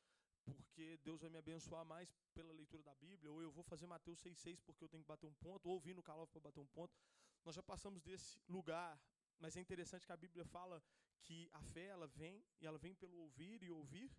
porque 0.45 0.97
Deus 1.03 1.19
vai 1.21 1.29
me 1.29 1.37
abençoar 1.37 1.83
mais 1.83 2.09
pela 2.33 2.53
leitura 2.53 2.81
da 2.83 2.95
Bíblia, 2.95 3.29
ou 3.31 3.41
eu 3.41 3.51
vou 3.51 3.63
fazer 3.63 3.85
Mateus 3.85 4.19
6,6 4.21 4.61
porque 4.65 4.83
eu 4.83 4.87
tenho 4.87 5.03
que 5.03 5.07
bater 5.07 5.27
um 5.27 5.33
ponto, 5.33 5.67
ou 5.67 5.73
ouvir 5.73 5.93
no 5.93 6.01
Calov 6.01 6.29
para 6.29 6.39
bater 6.39 6.61
um 6.61 6.67
ponto. 6.67 6.95
Nós 7.43 7.53
já 7.53 7.61
passamos 7.61 8.01
desse 8.01 8.39
lugar, 8.47 8.97
mas 9.37 9.57
é 9.57 9.59
interessante 9.59 10.05
que 10.05 10.11
a 10.11 10.17
Bíblia 10.25 10.45
fala 10.45 10.81
que 11.21 11.49
a 11.51 11.61
fé 11.61 11.87
ela 11.87 12.07
vem 12.07 12.45
e 12.61 12.65
ela 12.65 12.77
vem 12.77 12.95
pelo 12.95 13.17
ouvir 13.17 13.61
e 13.61 13.69
ouvir. 13.71 14.09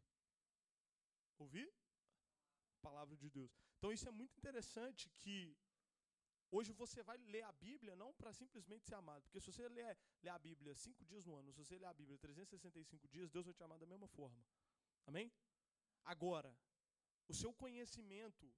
Ouvir? 1.38 1.72
Palavra 2.82 3.16
de 3.16 3.30
Deus. 3.30 3.50
Então 3.78 3.90
isso 3.92 4.08
é 4.08 4.10
muito 4.10 4.36
interessante 4.36 5.08
que 5.20 5.56
hoje 6.50 6.72
você 6.72 7.02
vai 7.02 7.16
ler 7.18 7.42
a 7.42 7.52
Bíblia 7.52 7.94
não 7.96 8.12
para 8.14 8.32
simplesmente 8.32 8.86
ser 8.86 8.94
amado, 8.94 9.22
porque 9.22 9.40
se 9.40 9.50
você 9.50 9.68
ler, 9.68 9.96
ler 10.22 10.30
a 10.30 10.38
Bíblia 10.38 10.74
cinco 10.74 11.04
dias 11.04 11.24
no 11.24 11.34
ano, 11.36 11.52
se 11.52 11.58
você 11.58 11.78
ler 11.78 11.86
a 11.86 11.94
Bíblia 11.94 12.18
365 12.18 13.08
dias, 13.08 13.30
Deus 13.30 13.44
vai 13.44 13.54
te 13.54 13.62
amar 13.62 13.78
da 13.78 13.86
mesma 13.86 14.08
forma. 14.08 14.44
Amém? 15.06 15.30
Agora, 16.04 16.56
o 17.28 17.34
seu 17.34 17.52
conhecimento 17.52 18.52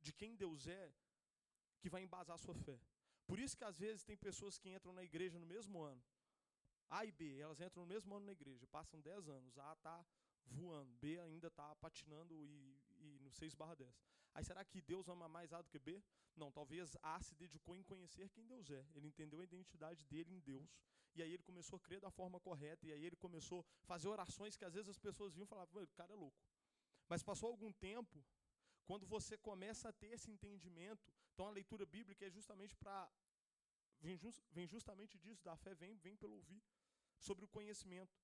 de 0.00 0.12
quem 0.12 0.34
Deus 0.36 0.66
é 0.66 0.92
que 1.80 1.88
vai 1.88 2.02
embasar 2.02 2.34
a 2.34 2.38
sua 2.38 2.54
fé. 2.54 2.80
Por 3.26 3.38
isso 3.38 3.56
que 3.56 3.64
às 3.64 3.78
vezes 3.78 4.04
tem 4.04 4.16
pessoas 4.16 4.58
que 4.58 4.70
entram 4.70 4.92
na 4.92 5.04
igreja 5.04 5.38
no 5.38 5.46
mesmo 5.46 5.82
ano. 5.82 6.02
A 6.88 7.04
e 7.04 7.12
B, 7.12 7.38
elas 7.38 7.60
entram 7.60 7.82
no 7.82 7.86
mesmo 7.86 8.14
ano 8.14 8.24
na 8.24 8.32
igreja, 8.32 8.66
passam 8.66 9.00
10 9.00 9.28
anos. 9.28 9.58
A 9.58 9.72
está 9.74 10.06
voando, 10.46 10.96
B 10.96 11.20
ainda 11.20 11.48
está 11.48 11.74
patinando 11.76 12.34
e, 12.42 12.80
e 12.96 13.18
no 13.20 13.30
6 13.30 13.54
barra 13.54 13.74
10. 13.74 13.94
Aí 14.38 14.44
será 14.44 14.64
que 14.64 14.80
Deus 14.80 15.08
ama 15.08 15.28
mais 15.28 15.52
A 15.52 15.60
do 15.60 15.68
que 15.68 15.80
B? 15.80 16.00
Não, 16.36 16.48
talvez 16.52 16.96
A 17.02 17.20
se 17.20 17.34
dedicou 17.34 17.74
em 17.74 17.82
conhecer 17.82 18.28
quem 18.34 18.46
Deus 18.46 18.70
é. 18.70 18.86
Ele 18.94 19.08
entendeu 19.08 19.40
a 19.40 19.42
identidade 19.42 20.04
dele 20.04 20.32
em 20.32 20.38
Deus. 20.38 20.70
E 21.16 21.22
aí 21.22 21.32
ele 21.32 21.42
começou 21.42 21.76
a 21.76 21.80
crer 21.80 22.00
da 22.00 22.08
forma 22.08 22.38
correta. 22.38 22.86
E 22.86 22.92
aí 22.92 23.04
ele 23.04 23.16
começou 23.16 23.66
a 23.82 23.86
fazer 23.86 24.06
orações 24.06 24.56
que 24.56 24.64
às 24.64 24.74
vezes 24.74 24.90
as 24.90 25.00
pessoas 25.06 25.34
vinham 25.34 25.44
e 25.44 25.48
falavam, 25.48 25.82
o 25.82 25.88
cara 25.88 26.12
é 26.12 26.14
louco. 26.14 26.40
Mas 27.08 27.20
passou 27.20 27.50
algum 27.50 27.72
tempo, 27.72 28.24
quando 28.86 29.08
você 29.08 29.36
começa 29.36 29.88
a 29.88 29.92
ter 29.92 30.12
esse 30.12 30.30
entendimento, 30.30 31.12
então 31.34 31.48
a 31.48 31.50
leitura 31.50 31.84
bíblica 31.84 32.24
é 32.24 32.30
justamente 32.30 32.76
para. 32.76 33.10
Vem, 33.98 34.16
just, 34.16 34.40
vem 34.52 34.68
justamente 34.68 35.18
disso, 35.18 35.42
da 35.42 35.56
fé 35.56 35.74
vem, 35.74 35.96
vem 35.96 36.16
pelo 36.16 36.36
ouvir, 36.36 36.62
sobre 37.18 37.44
o 37.44 37.48
conhecimento. 37.48 38.16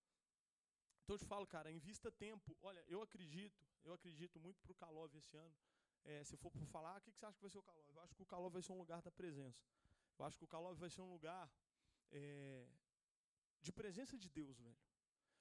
Então 1.03 1.17
eu 1.17 1.19
te 1.19 1.27
falo, 1.27 1.45
cara, 1.45 1.73
invista 1.73 2.09
tempo. 2.13 2.57
Olha, 2.63 2.85
eu 2.87 3.03
acredito, 3.03 3.67
eu 3.85 3.93
acredito 3.93 4.39
muito 4.39 4.61
para 4.63 4.71
o 4.71 4.77
Calov 4.77 5.13
esse 5.17 5.37
ano. 5.37 5.57
É, 6.05 6.23
se 6.25 6.37
for 6.37 6.51
por 6.51 6.67
falar, 6.67 6.99
o 6.99 7.01
que, 7.01 7.11
que 7.13 7.19
você 7.19 7.27
acha 7.27 7.37
que 7.37 7.43
vai 7.43 7.51
ser 7.51 7.59
o 7.59 7.63
Calov? 7.63 7.89
Eu 7.89 8.01
acho 8.01 8.15
que 8.15 8.23
o 8.23 8.27
Calov 8.27 8.53
vai 8.53 8.63
ser 8.63 8.73
um 8.73 8.79
lugar 8.79 9.01
da 9.03 9.11
presença. 9.11 9.65
Eu 10.19 10.25
acho 10.25 10.39
que 10.39 10.45
o 10.45 10.49
Calov 10.49 10.79
vai 10.79 10.91
ser 10.91 11.01
um 11.01 11.11
lugar 11.11 11.51
é, 12.13 12.67
de 13.61 13.73
presença 13.73 14.19
de 14.19 14.29
Deus, 14.29 14.59
velho 14.59 14.77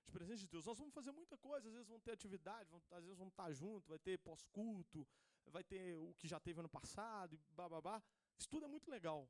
de 0.06 0.12
presença 0.12 0.42
de 0.42 0.48
Deus. 0.48 0.66
Nós 0.66 0.78
vamos 0.78 0.94
fazer 0.94 1.12
muita 1.12 1.38
coisa, 1.38 1.68
às 1.68 1.74
vezes 1.74 1.88
vão 1.88 2.00
ter 2.00 2.12
atividade, 2.12 2.70
vão, 2.70 2.82
às 2.92 3.04
vezes 3.04 3.18
vamos 3.18 3.32
estar 3.32 3.52
junto, 3.54 3.88
vai 3.88 4.00
ter 4.00 4.18
pós-culto, 4.20 5.08
vai 5.48 5.64
ter 5.64 5.96
o 5.96 6.14
que 6.16 6.28
já 6.28 6.40
teve 6.40 6.60
ano 6.60 6.70
passado, 6.70 7.40
bababá. 7.52 8.02
Isso 8.38 8.50
tudo 8.50 8.66
é 8.66 8.68
muito 8.68 8.90
legal. 8.90 9.30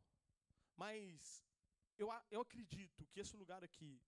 Mas 0.75 1.43
eu, 1.97 2.09
eu 2.31 2.41
acredito 2.41 3.05
que 3.07 3.19
esse 3.19 3.35
lugar 3.35 3.63
aqui, 3.63 4.01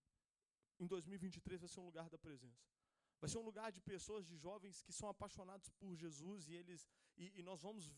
em 0.80 0.88
2023, 0.88 1.62
vai 1.62 1.70
ser 1.70 1.80
um 1.80 1.86
lugar 1.86 2.10
da 2.10 2.18
presença. 2.18 2.75
Vai 3.20 3.30
ser 3.30 3.38
um 3.38 3.48
lugar 3.50 3.72
de 3.72 3.82
pessoas, 3.82 4.26
de 4.26 4.38
jovens 4.38 4.82
que 4.82 4.94
são 4.94 5.10
apaixonados 5.10 5.70
por 5.80 5.96
Jesus 5.96 6.48
e 6.48 6.54
eles 6.54 6.88
e, 7.18 7.40
e 7.40 7.44
nós 7.44 7.62
vamos 7.62 7.92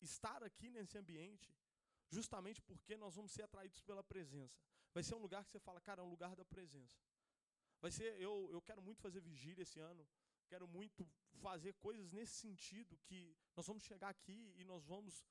estar 0.00 0.42
aqui 0.42 0.70
nesse 0.70 0.96
ambiente 0.96 1.54
justamente 2.08 2.60
porque 2.62 2.96
nós 2.96 3.14
vamos 3.14 3.32
ser 3.32 3.42
atraídos 3.42 3.80
pela 3.80 4.02
presença. 4.02 4.60
Vai 4.94 5.02
ser 5.02 5.14
um 5.14 5.18
lugar 5.26 5.44
que 5.44 5.50
você 5.50 5.58
fala, 5.58 5.80
cara, 5.80 6.00
é 6.02 6.04
um 6.04 6.10
lugar 6.10 6.34
da 6.34 6.44
presença. 6.44 6.96
Vai 7.80 7.90
ser, 7.90 8.20
eu, 8.20 8.48
eu 8.50 8.60
quero 8.62 8.82
muito 8.82 9.00
fazer 9.00 9.20
vigília 9.20 9.62
esse 9.62 9.78
ano. 9.78 10.06
Quero 10.48 10.66
muito 10.66 11.06
fazer 11.42 11.74
coisas 11.74 12.12
nesse 12.12 12.34
sentido 12.34 12.96
que 13.06 13.36
nós 13.54 13.66
vamos 13.66 13.82
chegar 13.82 14.08
aqui 14.08 14.54
e 14.56 14.64
nós 14.64 14.84
vamos 14.86 15.24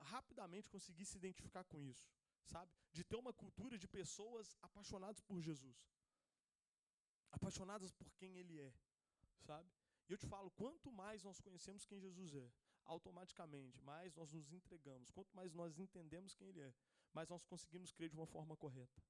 rapidamente 0.00 0.70
conseguir 0.70 1.04
se 1.04 1.16
identificar 1.16 1.64
com 1.64 1.82
isso, 1.82 2.08
sabe? 2.46 2.72
De 2.92 3.02
ter 3.02 3.16
uma 3.16 3.32
cultura 3.32 3.76
de 3.76 3.88
pessoas 3.88 4.56
apaixonadas 4.62 5.20
por 5.20 5.40
Jesus. 5.40 5.76
Apaixonadas 7.30 7.92
por 7.92 8.10
quem 8.12 8.38
ele 8.38 8.58
é, 8.60 8.72
sabe? 9.40 9.70
E 10.08 10.12
eu 10.12 10.18
te 10.18 10.26
falo, 10.26 10.50
quanto 10.52 10.90
mais 10.90 11.22
nós 11.22 11.40
conhecemos 11.40 11.84
quem 11.84 12.00
Jesus 12.00 12.34
é, 12.34 12.50
automaticamente, 12.84 13.80
mais 13.82 14.14
nós 14.14 14.32
nos 14.32 14.50
entregamos. 14.52 15.10
Quanto 15.10 15.34
mais 15.34 15.52
nós 15.52 15.78
entendemos 15.78 16.34
quem 16.34 16.48
ele 16.48 16.60
é, 16.60 16.74
mais 17.12 17.28
nós 17.28 17.44
conseguimos 17.44 17.92
crer 17.92 18.08
de 18.08 18.16
uma 18.16 18.26
forma 18.26 18.56
correta. 18.56 19.02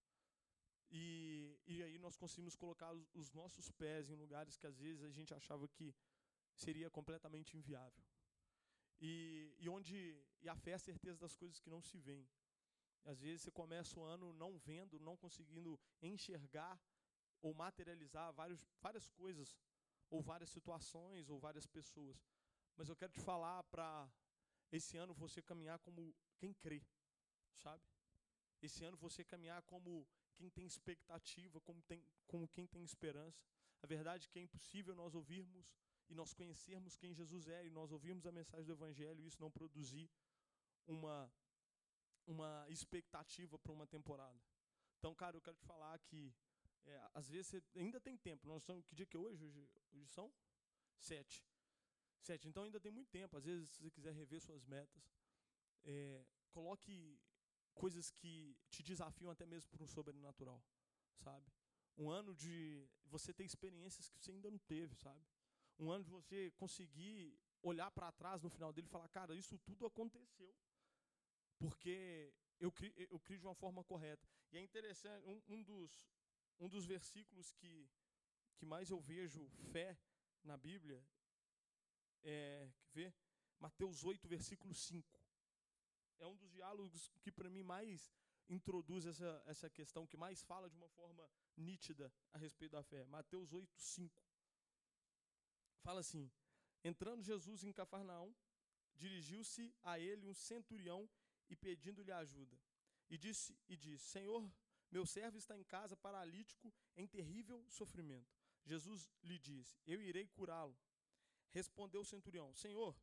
E, 0.90 1.56
e 1.66 1.82
aí 1.82 1.98
nós 1.98 2.16
conseguimos 2.16 2.56
colocar 2.56 2.92
os, 2.92 3.08
os 3.14 3.32
nossos 3.32 3.70
pés 3.70 4.10
em 4.10 4.14
lugares 4.14 4.56
que 4.56 4.66
às 4.66 4.78
vezes 4.78 5.02
a 5.02 5.10
gente 5.10 5.34
achava 5.34 5.68
que 5.68 5.94
seria 6.54 6.90
completamente 6.90 7.56
inviável. 7.56 8.02
E, 9.00 9.54
e 9.58 9.68
onde 9.68 10.20
e 10.40 10.48
a 10.48 10.56
fé 10.56 10.72
é 10.72 10.74
a 10.74 10.78
certeza 10.78 11.18
das 11.20 11.36
coisas 11.36 11.60
que 11.60 11.70
não 11.70 11.80
se 11.80 11.98
veem. 11.98 12.28
Às 13.04 13.20
vezes 13.20 13.42
você 13.42 13.50
começa 13.50 13.98
o 13.98 14.02
ano 14.02 14.32
não 14.32 14.58
vendo, 14.58 14.98
não 14.98 15.16
conseguindo 15.16 15.78
enxergar 16.02 16.80
ou 17.40 17.54
materializar 17.54 18.32
vários, 18.32 18.66
várias 18.80 19.08
coisas, 19.10 19.56
ou 20.10 20.22
várias 20.22 20.50
situações, 20.50 21.28
ou 21.28 21.38
várias 21.38 21.66
pessoas. 21.66 22.16
Mas 22.76 22.88
eu 22.88 22.96
quero 22.96 23.12
te 23.12 23.20
falar 23.20 23.62
para 23.64 24.10
esse 24.70 24.96
ano 24.96 25.14
você 25.14 25.42
caminhar 25.42 25.78
como 25.80 26.14
quem 26.38 26.52
crê. 26.54 26.82
sabe? 27.54 27.82
Esse 28.60 28.84
ano 28.84 28.96
você 28.96 29.24
caminhar 29.24 29.62
como 29.62 30.06
quem 30.36 30.50
tem 30.50 30.66
expectativa, 30.66 31.60
como, 31.60 31.82
tem, 31.82 32.04
como 32.26 32.48
quem 32.48 32.66
tem 32.66 32.82
esperança. 32.82 33.44
A 33.82 33.86
verdade 33.86 34.26
é 34.26 34.30
que 34.30 34.38
é 34.38 34.42
impossível 34.42 34.94
nós 34.94 35.14
ouvirmos 35.14 35.72
e 36.08 36.14
nós 36.14 36.32
conhecermos 36.32 36.96
quem 36.96 37.14
Jesus 37.14 37.48
é 37.48 37.66
e 37.66 37.70
nós 37.70 37.92
ouvirmos 37.92 38.26
a 38.26 38.32
mensagem 38.32 38.64
do 38.64 38.72
Evangelho 38.72 39.20
e 39.20 39.26
isso 39.26 39.40
não 39.40 39.50
produzir 39.50 40.10
uma, 40.86 41.30
uma 42.26 42.66
expectativa 42.68 43.58
para 43.58 43.72
uma 43.72 43.86
temporada. 43.86 44.40
Então, 44.98 45.14
cara, 45.14 45.36
eu 45.36 45.40
quero 45.40 45.56
te 45.56 45.64
falar 45.64 45.98
que 46.00 46.34
é, 46.88 47.10
às 47.14 47.28
vezes 47.28 47.46
você 47.48 47.62
ainda 47.76 48.00
tem 48.00 48.16
tempo. 48.16 48.46
Nós 48.46 48.62
estamos, 48.62 48.84
que 48.86 48.94
dia 48.94 49.06
que 49.06 49.16
é 49.16 49.20
hoje? 49.20 49.44
Hoje, 49.44 49.68
hoje 49.92 50.08
são 50.08 50.32
sete. 50.98 51.44
Sete. 52.20 52.48
Então 52.48 52.64
ainda 52.64 52.80
tem 52.80 52.90
muito 52.90 53.10
tempo. 53.10 53.36
Às 53.36 53.44
vezes, 53.44 53.70
se 53.70 53.82
você 53.82 53.90
quiser 53.90 54.12
rever 54.12 54.40
suas 54.40 54.64
metas, 54.66 55.02
é, 55.84 56.24
coloque 56.50 57.18
coisas 57.74 58.10
que 58.10 58.56
te 58.70 58.82
desafiam 58.82 59.30
até 59.30 59.46
mesmo 59.46 59.70
por 59.70 59.80
um 59.82 59.86
sobrenatural, 59.86 60.62
sabe? 61.18 61.46
Um 61.96 62.10
ano 62.10 62.34
de 62.34 62.88
você 63.06 63.32
ter 63.32 63.44
experiências 63.44 64.08
que 64.08 64.18
você 64.18 64.32
ainda 64.32 64.50
não 64.50 64.58
teve, 64.58 64.94
sabe? 64.96 65.24
Um 65.78 65.90
ano 65.90 66.04
de 66.04 66.10
você 66.10 66.50
conseguir 66.52 67.38
olhar 67.62 67.90
para 67.90 68.10
trás 68.12 68.42
no 68.42 68.50
final 68.50 68.72
dele 68.72 68.88
e 68.88 68.90
falar, 68.90 69.08
cara, 69.08 69.34
isso 69.34 69.58
tudo 69.58 69.86
aconteceu 69.86 70.52
porque 71.58 72.32
eu 72.60 72.70
crio, 72.72 72.92
eu 72.96 73.18
crio 73.20 73.38
de 73.38 73.46
uma 73.46 73.54
forma 73.54 73.84
correta. 73.84 74.26
E 74.50 74.56
é 74.56 74.60
interessante, 74.60 75.26
um, 75.26 75.42
um, 75.48 75.62
dos, 75.62 76.08
um 76.58 76.68
dos 76.68 76.84
versículos 76.84 77.52
que, 77.52 77.88
que 78.56 78.66
mais 78.66 78.90
eu 78.90 79.00
vejo 79.00 79.48
fé 79.72 79.98
na 80.42 80.56
Bíblia 80.56 81.04
é, 82.22 82.70
quer 82.90 82.94
ver? 82.94 83.14
Mateus 83.60 84.04
8, 84.04 84.28
versículo 84.28 84.74
5. 84.74 85.20
É 86.18 86.26
um 86.26 86.36
dos 86.36 86.50
diálogos 86.50 87.12
que 87.22 87.30
para 87.30 87.48
mim 87.48 87.62
mais 87.62 88.12
introduz 88.48 89.06
essa, 89.06 89.42
essa 89.46 89.70
questão, 89.70 90.06
que 90.06 90.16
mais 90.16 90.42
fala 90.42 90.68
de 90.68 90.76
uma 90.76 90.88
forma 90.88 91.28
nítida 91.56 92.12
a 92.32 92.38
respeito 92.38 92.72
da 92.72 92.82
fé. 92.82 93.04
Mateus 93.06 93.52
8, 93.52 93.76
5. 93.76 94.24
Fala 95.82 96.00
assim: 96.00 96.30
Entrando 96.82 97.22
Jesus 97.22 97.64
em 97.64 97.72
Cafarnaum, 97.72 98.34
dirigiu-se 98.94 99.74
a 99.82 99.98
ele 99.98 100.26
um 100.26 100.34
centurião 100.34 101.08
e 101.48 101.56
pedindo-lhe 101.56 102.12
ajuda. 102.12 102.58
E 103.08 103.16
disse, 103.16 103.56
e 103.68 103.76
disse: 103.76 104.06
Senhor, 104.06 104.50
meu 104.90 105.04
servo 105.04 105.38
está 105.38 105.56
em 105.58 105.64
casa 105.64 105.96
paralítico 105.96 106.72
em 106.96 107.06
terrível 107.06 107.64
sofrimento. 107.68 108.34
Jesus 108.64 109.08
lhe 109.22 109.38
disse: 109.38 109.78
Eu 109.86 110.00
irei 110.00 110.26
curá-lo. 110.26 110.76
Respondeu 111.50 112.00
o 112.02 112.04
centurião: 112.04 112.54
Senhor, 112.54 112.96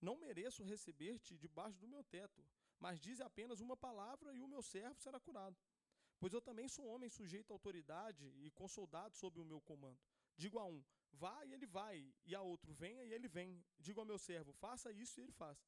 não 0.00 0.16
mereço 0.16 0.64
receber-te 0.64 1.36
debaixo 1.36 1.78
do 1.78 1.88
meu 1.88 2.02
teto, 2.04 2.44
mas 2.78 3.00
dize 3.00 3.22
apenas 3.22 3.60
uma 3.60 3.76
palavra 3.76 4.34
e 4.34 4.40
o 4.42 4.48
meu 4.48 4.62
servo 4.62 5.00
será 5.00 5.20
curado. 5.20 5.56
Pois 6.18 6.32
eu 6.32 6.40
também 6.40 6.68
sou 6.68 6.86
homem 6.86 7.10
sujeito 7.10 7.52
à 7.52 7.54
autoridade 7.54 8.24
e 8.44 8.50
com 8.50 8.68
soldados 8.68 9.18
sob 9.18 9.40
o 9.40 9.44
meu 9.44 9.60
comando. 9.60 10.00
Digo 10.36 10.58
a 10.58 10.66
um: 10.66 10.82
vá 11.12 11.44
e 11.44 11.52
ele 11.52 11.66
vai, 11.66 12.14
e 12.24 12.34
a 12.34 12.40
outro: 12.40 12.72
venha 12.72 13.04
e 13.04 13.12
ele 13.12 13.28
vem. 13.28 13.64
Digo 13.78 14.00
ao 14.00 14.06
meu 14.06 14.18
servo: 14.18 14.52
faça 14.52 14.92
isso 14.92 15.18
e 15.18 15.22
ele 15.22 15.32
faz. 15.32 15.58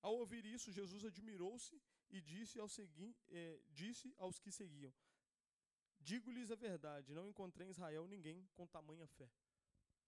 Ao 0.00 0.14
ouvir 0.14 0.44
isso, 0.44 0.70
Jesus 0.70 1.04
admirou-se 1.04 1.80
e 2.16 2.20
disse, 2.20 2.60
ao 2.60 2.68
segui, 2.68 3.10
eh, 3.28 3.60
disse 3.80 4.14
aos 4.18 4.38
que 4.38 4.50
seguiam: 4.52 4.92
Digo-lhes 5.98 6.50
a 6.50 6.54
verdade, 6.54 7.12
não 7.12 7.28
encontrei 7.28 7.66
em 7.66 7.70
Israel 7.70 8.06
ninguém 8.06 8.38
com 8.54 8.66
tamanha 8.66 9.06
fé. 9.08 9.28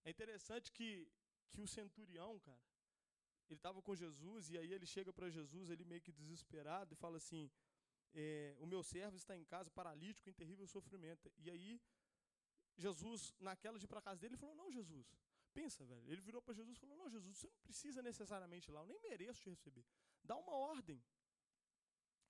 É 0.05 0.09
interessante 0.09 0.71
que, 0.71 0.89
que 1.51 1.59
o 1.59 1.67
centurião, 1.67 2.39
cara, 2.39 2.63
ele 3.49 3.59
estava 3.59 3.81
com 3.81 3.93
Jesus 3.93 4.49
e 4.51 4.57
aí 4.57 4.71
ele 4.71 4.85
chega 4.85 5.11
para 5.11 5.29
Jesus, 5.29 5.69
ele 5.69 5.83
meio 5.83 6.01
que 6.01 6.13
desesperado, 6.13 6.93
e 6.93 6.95
fala 6.95 7.17
assim: 7.17 7.51
é, 8.13 8.55
O 8.59 8.65
meu 8.65 8.81
servo 8.83 9.17
está 9.17 9.35
em 9.35 9.43
casa, 9.43 9.69
paralítico, 9.69 10.29
em 10.29 10.33
terrível 10.33 10.65
sofrimento. 10.65 11.29
E 11.37 11.49
aí, 11.49 11.81
Jesus, 12.77 13.33
naquela 13.37 13.77
de 13.77 13.83
ir 13.83 13.87
para 13.89 14.01
casa 14.01 14.21
dele, 14.21 14.37
falou: 14.37 14.55
Não, 14.55 14.71
Jesus, 14.71 15.13
pensa, 15.53 15.83
velho. 15.83 16.09
Ele 16.09 16.21
virou 16.21 16.41
para 16.41 16.53
Jesus 16.53 16.77
e 16.77 16.79
falou: 16.79 16.95
Não, 16.95 17.09
Jesus, 17.09 17.37
você 17.37 17.49
não 17.49 17.59
precisa 17.59 18.01
necessariamente 18.01 18.69
ir 18.69 18.73
lá, 18.73 18.79
eu 18.79 18.87
nem 18.87 19.01
mereço 19.01 19.41
te 19.41 19.49
receber. 19.49 19.85
Dá 20.23 20.37
uma 20.37 20.53
ordem. 20.53 21.03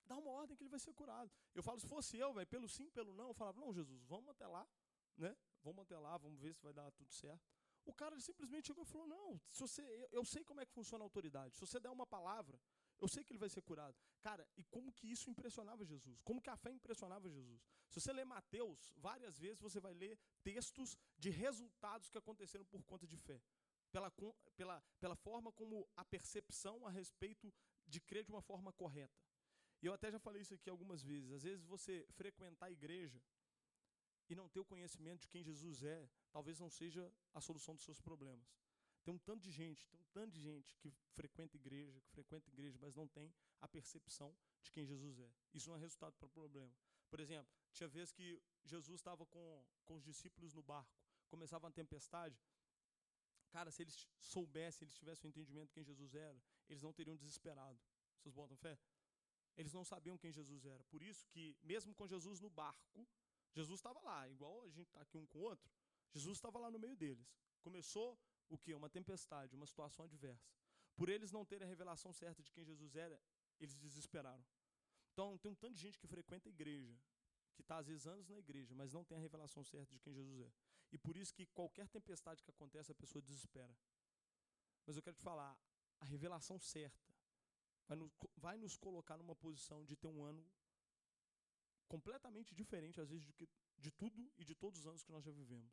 Dá 0.08 0.16
uma 0.16 0.30
ordem 0.30 0.56
que 0.56 0.62
ele 0.62 0.70
vai 0.70 0.80
ser 0.80 0.92
curado. 0.94 1.30
Eu 1.54 1.62
falo, 1.62 1.78
se 1.78 1.86
fosse 1.86 2.16
eu, 2.18 2.32
velho, 2.32 2.46
pelo 2.46 2.68
sim, 2.68 2.90
pelo 2.90 3.12
não, 3.14 3.28
eu 3.28 3.34
falava: 3.34 3.60
Não, 3.60 3.72
Jesus, 3.72 4.02
vamos 4.04 4.30
até 4.30 4.46
lá, 4.46 4.66
né? 5.16 5.36
Vamos 5.62 5.82
até 5.82 5.98
lá, 5.98 6.16
vamos 6.16 6.40
ver 6.40 6.54
se 6.54 6.62
vai 6.62 6.72
dar 6.72 6.90
tudo 6.92 7.12
certo. 7.12 7.46
O 7.84 7.92
cara 7.92 8.18
simplesmente 8.20 8.66
chegou 8.68 8.84
e 8.84 8.86
falou: 8.86 9.06
Não, 9.06 9.40
se 9.46 9.60
você, 9.60 9.82
eu, 9.82 10.08
eu 10.12 10.24
sei 10.24 10.42
como 10.44 10.60
é 10.60 10.66
que 10.66 10.72
funciona 10.72 11.04
a 11.04 11.06
autoridade. 11.06 11.54
Se 11.54 11.60
você 11.60 11.78
der 11.78 11.90
uma 11.90 12.06
palavra, 12.06 12.58
eu 13.00 13.08
sei 13.08 13.22
que 13.22 13.32
ele 13.32 13.38
vai 13.38 13.48
ser 13.48 13.62
curado. 13.62 13.96
Cara, 14.20 14.46
e 14.56 14.64
como 14.64 14.92
que 14.92 15.10
isso 15.10 15.30
impressionava 15.30 15.84
Jesus? 15.84 16.20
Como 16.22 16.40
que 16.40 16.50
a 16.50 16.56
fé 16.56 16.70
impressionava 16.70 17.28
Jesus? 17.28 17.62
Se 17.88 18.00
você 18.00 18.12
ler 18.12 18.24
Mateus, 18.24 18.92
várias 18.96 19.38
vezes 19.38 19.60
você 19.60 19.78
vai 19.78 19.94
ler 19.94 20.18
textos 20.42 20.96
de 21.16 21.30
resultados 21.30 22.10
que 22.10 22.18
aconteceram 22.18 22.64
por 22.64 22.82
conta 22.84 23.06
de 23.06 23.16
fé. 23.16 23.40
Pela, 23.90 24.12
pela, 24.56 24.82
pela 25.00 25.16
forma 25.16 25.50
como 25.52 25.88
a 25.96 26.04
percepção 26.04 26.86
a 26.86 26.90
respeito 26.90 27.52
de 27.86 28.00
crer 28.00 28.24
de 28.24 28.30
uma 28.30 28.42
forma 28.42 28.72
correta. 28.72 29.27
E 29.80 29.86
eu 29.86 29.92
até 29.92 30.10
já 30.10 30.18
falei 30.18 30.42
isso 30.42 30.54
aqui 30.54 30.68
algumas 30.68 31.02
vezes. 31.02 31.30
Às 31.32 31.42
vezes 31.42 31.64
você 31.64 32.06
frequentar 32.10 32.66
a 32.66 32.70
igreja 32.70 33.20
e 34.28 34.34
não 34.34 34.48
ter 34.48 34.60
o 34.60 34.64
conhecimento 34.64 35.22
de 35.22 35.28
quem 35.28 35.42
Jesus 35.42 35.82
é, 35.82 36.08
talvez 36.30 36.58
não 36.58 36.68
seja 36.68 37.12
a 37.32 37.40
solução 37.40 37.74
dos 37.74 37.84
seus 37.84 38.00
problemas. 38.00 38.46
Tem 39.04 39.14
um 39.14 39.18
tanto 39.18 39.42
de 39.42 39.50
gente, 39.50 39.88
tem 39.88 39.98
um 39.98 40.04
tanto 40.12 40.32
de 40.32 40.40
gente 40.40 40.76
que 40.76 40.90
frequenta 41.14 41.56
igreja, 41.56 42.00
que 42.00 42.10
frequenta 42.10 42.48
igreja, 42.48 42.78
mas 42.78 42.94
não 42.94 43.06
tem 43.08 43.32
a 43.60 43.68
percepção 43.68 44.36
de 44.60 44.70
quem 44.70 44.84
Jesus 44.84 45.18
é. 45.18 45.30
Isso 45.54 45.68
não 45.68 45.76
é 45.76 45.80
resultado 45.80 46.14
para 46.18 46.26
o 46.26 46.30
problema. 46.30 46.74
Por 47.08 47.20
exemplo, 47.20 47.50
tinha 47.72 47.88
vezes 47.88 48.12
que 48.12 48.42
Jesus 48.64 49.00
estava 49.00 49.24
com, 49.24 49.64
com 49.84 49.94
os 49.94 50.04
discípulos 50.04 50.52
no 50.52 50.62
barco, 50.62 50.92
começava 51.28 51.66
uma 51.66 51.72
tempestade. 51.72 52.38
Cara, 53.50 53.70
se 53.70 53.82
eles 53.82 54.06
soubessem, 54.20 54.84
eles 54.84 54.94
tivessem 54.94 55.26
o 55.26 55.30
entendimento 55.30 55.68
de 55.68 55.72
quem 55.72 55.84
Jesus 55.84 56.14
era, 56.14 56.38
eles 56.68 56.82
não 56.82 56.92
teriam 56.92 57.16
desesperado. 57.16 57.80
Vocês 58.18 58.34
botam 58.34 58.56
fé? 58.56 58.78
Eles 59.58 59.72
não 59.72 59.84
sabiam 59.84 60.16
quem 60.16 60.32
Jesus 60.32 60.64
era. 60.64 60.82
Por 60.84 61.02
isso 61.02 61.26
que, 61.28 61.56
mesmo 61.62 61.92
com 61.92 62.06
Jesus 62.06 62.40
no 62.40 62.48
barco, 62.48 63.06
Jesus 63.52 63.80
estava 63.80 64.00
lá, 64.00 64.28
igual 64.28 64.62
a 64.62 64.70
gente 64.70 64.86
está 64.86 65.00
aqui 65.00 65.18
um 65.18 65.26
com 65.26 65.40
o 65.40 65.42
outro. 65.42 65.68
Jesus 66.12 66.38
estava 66.38 66.58
lá 66.60 66.70
no 66.70 66.78
meio 66.78 66.96
deles. 66.96 67.28
Começou 67.60 68.16
o 68.48 68.56
que? 68.56 68.72
Uma 68.72 68.88
tempestade, 68.88 69.56
uma 69.56 69.66
situação 69.66 70.04
adversa. 70.04 70.48
Por 70.96 71.08
eles 71.08 71.32
não 71.32 71.44
terem 71.44 71.66
a 71.66 71.68
revelação 71.68 72.12
certa 72.12 72.40
de 72.40 72.52
quem 72.52 72.64
Jesus 72.64 72.94
era, 72.94 73.20
eles 73.58 73.76
desesperaram. 73.76 74.44
Então 75.12 75.36
tem 75.38 75.50
um 75.50 75.54
tanto 75.56 75.74
de 75.74 75.80
gente 75.80 75.98
que 75.98 76.06
frequenta 76.06 76.48
a 76.48 76.50
igreja, 76.50 76.96
que 77.54 77.62
está 77.62 77.78
às 77.78 77.88
vezes 77.88 78.06
anos 78.06 78.28
na 78.28 78.38
igreja, 78.38 78.74
mas 78.76 78.92
não 78.92 79.04
tem 79.04 79.18
a 79.18 79.20
revelação 79.20 79.64
certa 79.64 79.92
de 79.92 80.00
quem 80.00 80.14
Jesus 80.14 80.40
é. 80.40 80.52
E 80.92 80.98
por 80.98 81.16
isso 81.16 81.34
que 81.34 81.46
qualquer 81.46 81.88
tempestade 81.88 82.44
que 82.44 82.50
acontece, 82.50 82.92
a 82.92 82.94
pessoa 82.94 83.20
desespera. 83.20 83.76
Mas 84.86 84.96
eu 84.96 85.02
quero 85.02 85.16
te 85.16 85.22
falar, 85.22 85.58
a 86.00 86.04
revelação 86.04 86.60
certa 86.60 87.17
vai 87.88 87.96
nos, 87.96 88.12
vai 88.36 88.58
nos 88.58 88.76
colocar 88.76 89.16
numa 89.16 89.34
posição 89.34 89.84
de 89.84 89.96
ter 89.96 90.08
um 90.08 90.22
ano 90.22 90.46
completamente 91.88 92.54
diferente, 92.54 93.00
às 93.00 93.08
vezes, 93.08 93.24
de, 93.24 93.32
que, 93.32 93.48
de 93.78 93.90
tudo 93.90 94.30
e 94.36 94.44
de 94.44 94.54
todos 94.54 94.80
os 94.80 94.86
anos 94.86 95.02
que 95.02 95.10
nós 95.10 95.24
já 95.24 95.32
vivemos. 95.32 95.72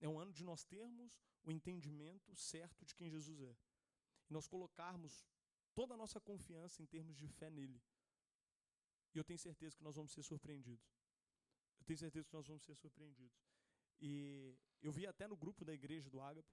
É 0.00 0.08
um 0.08 0.18
ano 0.18 0.32
de 0.32 0.42
nós 0.42 0.64
termos 0.64 1.22
o 1.42 1.52
entendimento 1.52 2.34
certo 2.34 2.84
de 2.84 2.94
quem 2.94 3.10
Jesus 3.10 3.40
é. 3.42 3.56
E 4.28 4.32
nós 4.32 4.48
colocarmos 4.48 5.24
toda 5.74 5.94
a 5.94 5.96
nossa 5.96 6.20
confiança 6.20 6.82
em 6.82 6.86
termos 6.86 7.16
de 7.16 7.28
fé 7.28 7.50
nele. 7.50 7.82
E 9.14 9.18
eu 9.18 9.24
tenho 9.24 9.38
certeza 9.38 9.76
que 9.76 9.82
nós 9.82 9.94
vamos 9.94 10.12
ser 10.12 10.22
surpreendidos. 10.22 10.88
Eu 11.78 11.84
tenho 11.84 11.98
certeza 11.98 12.26
que 12.26 12.34
nós 12.34 12.46
vamos 12.46 12.64
ser 12.64 12.74
surpreendidos. 12.74 13.38
E 14.00 14.56
eu 14.82 14.90
vi 14.90 15.06
até 15.06 15.28
no 15.28 15.36
grupo 15.36 15.64
da 15.64 15.72
igreja 15.72 16.08
do 16.10 16.20
Ágape, 16.20 16.50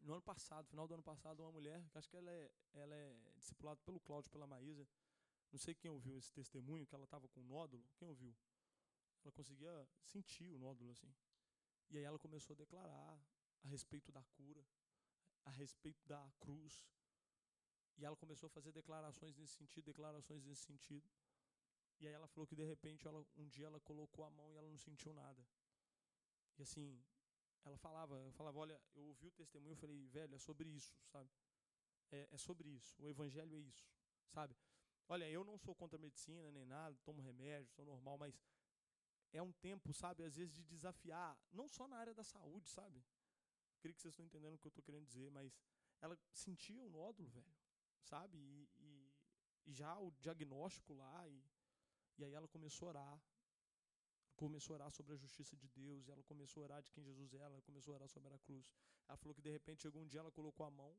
no 0.00 0.12
ano 0.14 0.22
passado, 0.22 0.66
final 0.68 0.86
do 0.86 0.94
ano 0.94 1.02
passado, 1.02 1.40
uma 1.40 1.52
mulher, 1.52 1.86
que 1.88 1.98
acho 1.98 2.08
que 2.08 2.16
ela 2.16 2.30
é, 2.30 2.50
ela 2.74 2.94
é 2.94 3.14
discipulada 3.36 3.80
pelo 3.82 4.00
Cláudio, 4.00 4.30
pela 4.30 4.46
Maísa, 4.46 4.86
não 5.52 5.58
sei 5.58 5.74
quem 5.74 5.90
ouviu 5.90 6.18
esse 6.18 6.32
testemunho, 6.32 6.86
que 6.86 6.94
ela 6.94 7.04
estava 7.04 7.28
com 7.28 7.40
um 7.40 7.44
nódulo. 7.44 7.84
Quem 7.96 8.08
ouviu? 8.08 8.34
Ela 9.22 9.32
conseguia 9.32 9.88
sentir 10.02 10.52
o 10.52 10.58
nódulo 10.58 10.90
assim. 10.90 11.12
E 11.90 11.98
aí 11.98 12.04
ela 12.04 12.18
começou 12.18 12.54
a 12.54 12.56
declarar 12.56 13.18
a 13.64 13.68
respeito 13.68 14.12
da 14.12 14.22
cura, 14.24 14.64
a 15.44 15.50
respeito 15.50 16.04
da 16.06 16.30
cruz. 16.40 16.84
E 17.96 18.04
ela 18.04 18.16
começou 18.16 18.48
a 18.48 18.50
fazer 18.50 18.72
declarações 18.72 19.36
nesse 19.36 19.54
sentido, 19.54 19.84
declarações 19.86 20.44
nesse 20.44 20.62
sentido. 20.62 21.08
E 21.98 22.06
aí 22.06 22.12
ela 22.12 22.28
falou 22.28 22.46
que 22.46 22.54
de 22.54 22.64
repente 22.64 23.06
ela, 23.06 23.24
um 23.36 23.48
dia 23.48 23.66
ela 23.66 23.80
colocou 23.80 24.24
a 24.24 24.30
mão 24.30 24.52
e 24.52 24.56
ela 24.56 24.68
não 24.68 24.78
sentiu 24.78 25.14
nada. 25.14 25.42
E 26.58 26.62
assim, 26.62 27.02
ela 27.66 27.76
falava, 27.76 28.14
eu 28.14 28.32
falava, 28.32 28.58
olha, 28.58 28.80
eu 28.94 29.04
ouvi 29.04 29.26
o 29.26 29.32
testemunho, 29.32 29.72
eu 29.72 29.76
falei, 29.76 30.06
velho, 30.06 30.34
é 30.34 30.38
sobre 30.38 30.68
isso, 30.68 30.94
sabe? 31.10 31.28
É, 32.12 32.28
é 32.30 32.38
sobre 32.38 32.68
isso. 32.68 32.94
O 33.02 33.08
evangelho 33.08 33.54
é 33.56 33.58
isso, 33.58 33.84
sabe? 34.28 34.56
Olha, 35.08 35.28
eu 35.28 35.44
não 35.44 35.58
sou 35.58 35.74
contra 35.74 35.98
a 35.98 36.00
medicina 36.00 36.50
nem 36.52 36.64
nada, 36.64 36.96
tomo 37.04 37.20
remédio, 37.20 37.68
sou 37.72 37.84
normal, 37.84 38.18
mas 38.18 38.40
é 39.32 39.42
um 39.42 39.52
tempo, 39.52 39.92
sabe, 39.92 40.22
às 40.22 40.36
vezes 40.36 40.54
de 40.54 40.62
desafiar, 40.62 41.36
não 41.52 41.68
só 41.68 41.88
na 41.88 41.96
área 41.96 42.14
da 42.14 42.22
saúde, 42.22 42.68
sabe? 42.70 43.04
Creio 43.80 43.94
que 43.94 44.00
vocês 44.00 44.12
estão 44.12 44.24
entendendo 44.24 44.54
o 44.54 44.58
que 44.58 44.66
eu 44.66 44.70
estou 44.70 44.84
querendo 44.84 45.04
dizer, 45.04 45.30
mas 45.30 45.60
ela 46.00 46.16
sentia 46.32 46.82
o 46.84 46.88
nódulo, 46.88 47.28
velho, 47.30 47.54
sabe? 48.04 48.38
E, 48.38 48.68
e, 49.66 49.72
já 49.72 49.98
o 49.98 50.12
diagnóstico 50.20 50.94
lá, 50.94 51.28
e, 51.28 51.44
e 52.18 52.24
aí 52.24 52.32
ela 52.32 52.46
começou 52.46 52.86
a 52.86 52.90
orar. 52.90 53.22
Começou 54.36 54.74
a 54.74 54.76
orar 54.78 54.90
sobre 54.90 55.14
a 55.14 55.16
justiça 55.16 55.56
de 55.56 55.68
Deus, 55.68 56.08
ela 56.08 56.22
começou 56.24 56.62
a 56.62 56.64
orar 56.64 56.82
de 56.82 56.90
quem 56.92 57.02
Jesus 57.02 57.32
é, 57.34 57.38
ela 57.38 57.60
começou 57.62 57.92
a 57.92 57.96
orar 57.96 58.08
sobre 58.08 58.32
a 58.34 58.38
cruz. 58.38 58.70
Ela 59.08 59.16
falou 59.16 59.34
que 59.34 59.40
de 59.40 59.50
repente 59.50 59.82
chegou 59.82 60.02
um 60.02 60.06
dia, 60.06 60.20
ela 60.20 60.30
colocou 60.30 60.66
a 60.66 60.70
mão, 60.70 60.96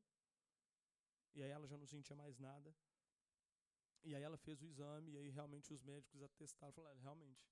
e 1.34 1.42
aí 1.42 1.50
ela 1.50 1.66
já 1.66 1.76
não 1.76 1.86
sentia 1.86 2.16
mais 2.16 2.38
nada. 2.38 2.74
E 4.02 4.14
aí 4.14 4.22
ela 4.22 4.36
fez 4.36 4.60
o 4.62 4.66
exame, 4.66 5.12
e 5.12 5.16
aí 5.18 5.28
realmente 5.30 5.72
os 5.72 5.82
médicos 5.82 6.22
atestaram, 6.22 6.72
falaram, 6.72 6.98
realmente, 7.00 7.48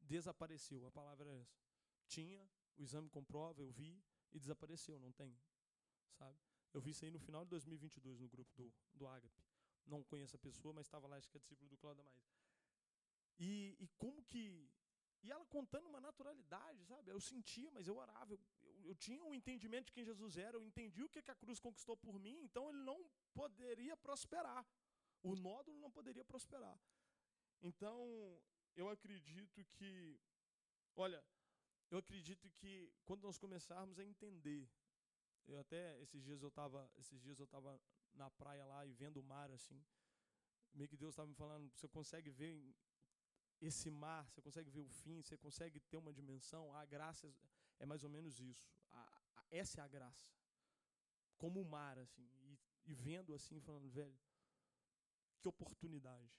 desapareceu, 0.00 0.86
a 0.86 0.90
palavra 0.90 1.28
é 1.30 1.40
essa. 1.40 1.58
Tinha, 2.06 2.48
o 2.76 2.82
exame 2.82 3.08
comprova, 3.10 3.60
eu 3.60 3.70
vi, 3.70 4.02
e 4.32 4.38
desapareceu, 4.38 4.98
não 4.98 5.12
tem, 5.12 5.38
sabe? 6.14 6.38
Eu 6.72 6.80
vi 6.80 6.90
isso 6.90 7.04
aí 7.04 7.10
no 7.10 7.18
final 7.18 7.44
de 7.44 7.50
2022 7.50 8.20
no 8.20 8.28
grupo 8.28 8.54
do, 8.54 8.72
do 8.94 9.06
Agape. 9.06 9.42
Não 9.86 10.02
conheço 10.04 10.36
a 10.36 10.38
pessoa, 10.38 10.72
mas 10.74 10.86
estava 10.86 11.06
lá, 11.06 11.16
acho 11.16 11.28
que 11.28 11.36
é 11.36 11.40
discípulo 11.40 11.68
do 11.68 11.76
Cláudio 11.78 12.04
Mais. 12.04 12.28
E, 13.38 13.76
e 13.80 13.88
como 13.96 14.22
que. 14.24 14.70
E 15.22 15.30
ela 15.30 15.44
contando 15.46 15.88
uma 15.88 16.00
naturalidade, 16.00 16.84
sabe? 16.84 17.10
Eu 17.10 17.20
sentia, 17.20 17.70
mas 17.70 17.86
eu 17.86 17.96
orava. 17.96 18.32
Eu, 18.32 18.40
eu, 18.62 18.82
eu 18.90 18.94
tinha 18.94 19.22
um 19.24 19.34
entendimento 19.34 19.86
de 19.86 19.92
quem 19.92 20.04
Jesus 20.04 20.36
era, 20.36 20.56
eu 20.56 20.64
entendi 20.64 21.02
o 21.02 21.08
que, 21.08 21.22
que 21.22 21.30
a 21.30 21.34
cruz 21.34 21.58
conquistou 21.58 21.96
por 21.96 22.18
mim, 22.18 22.38
então 22.42 22.68
ele 22.68 22.82
não 22.82 22.98
poderia 23.34 23.96
prosperar. 23.96 24.64
O 25.22 25.34
nódulo 25.34 25.78
não 25.80 25.90
poderia 25.90 26.24
prosperar. 26.24 26.78
Então, 27.60 28.40
eu 28.76 28.88
acredito 28.88 29.64
que. 29.64 30.18
Olha, 30.94 31.24
eu 31.90 31.98
acredito 31.98 32.48
que 32.50 32.92
quando 33.04 33.22
nós 33.22 33.38
começarmos 33.38 33.98
a 33.98 34.04
entender 34.04 34.68
eu 35.48 35.58
até 35.58 35.98
esses 36.02 36.22
dias 36.22 36.42
eu 36.42 36.48
estava 36.48 36.90
esses 36.98 37.18
dias 37.20 37.38
eu 37.40 37.46
tava 37.46 37.80
na 38.14 38.28
praia 38.30 38.64
lá 38.66 38.84
e 38.86 38.92
vendo 38.92 39.18
o 39.18 39.22
mar 39.22 39.50
assim. 39.50 39.82
Meio 40.74 40.88
que 40.88 40.96
Deus 40.96 41.12
estava 41.12 41.26
me 41.26 41.34
falando, 41.34 41.70
você 41.74 41.88
consegue 41.88 42.30
ver 42.30 42.74
esse 43.60 43.90
mar, 43.90 44.24
você 44.30 44.40
consegue 44.40 44.70
ver 44.70 44.80
o 44.80 44.88
fim, 44.88 45.20
você 45.22 45.36
consegue 45.36 45.80
ter 45.80 45.96
uma 45.96 46.12
dimensão. 46.12 46.72
A 46.74 46.84
graça 46.84 47.32
é 47.78 47.86
mais 47.86 48.04
ou 48.04 48.10
menos 48.10 48.40
isso. 48.40 48.70
A, 48.90 49.00
a, 49.36 49.44
essa 49.50 49.80
é 49.80 49.84
a 49.84 49.88
graça. 49.88 50.26
Como 51.36 51.60
o 51.60 51.64
mar 51.64 51.98
assim, 51.98 52.28
e, 52.44 52.58
e 52.86 52.94
vendo 52.94 53.34
assim 53.34 53.60
falando, 53.60 53.88
velho, 53.88 54.18
que 55.40 55.48
oportunidade. 55.48 56.32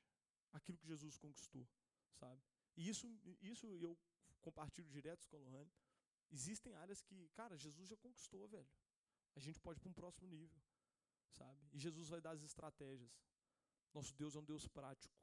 Aquilo 0.51 0.77
que 0.77 0.87
Jesus 0.87 1.17
conquistou, 1.17 1.67
sabe? 2.13 2.41
E 2.75 2.87
isso 2.89 3.07
isso 3.41 3.67
eu 3.77 3.97
compartilho 4.41 4.89
direto 4.89 5.27
com 5.27 5.37
a 5.37 5.39
Lohane. 5.39 5.71
Existem 6.31 6.73
áreas 6.75 7.01
que, 7.01 7.29
cara, 7.29 7.57
Jesus 7.57 7.89
já 7.89 7.97
conquistou, 7.97 8.47
velho 8.47 8.69
a 9.35 9.39
gente 9.39 9.59
pode 9.59 9.79
para 9.79 9.89
um 9.89 9.93
próximo 9.93 10.27
nível, 10.27 10.61
sabe? 11.31 11.59
E 11.71 11.79
Jesus 11.79 12.09
vai 12.09 12.21
dar 12.21 12.31
as 12.31 12.43
estratégias. 12.43 13.11
Nosso 13.93 14.13
Deus 14.15 14.35
é 14.35 14.39
um 14.39 14.43
Deus 14.43 14.67
prático, 14.67 15.15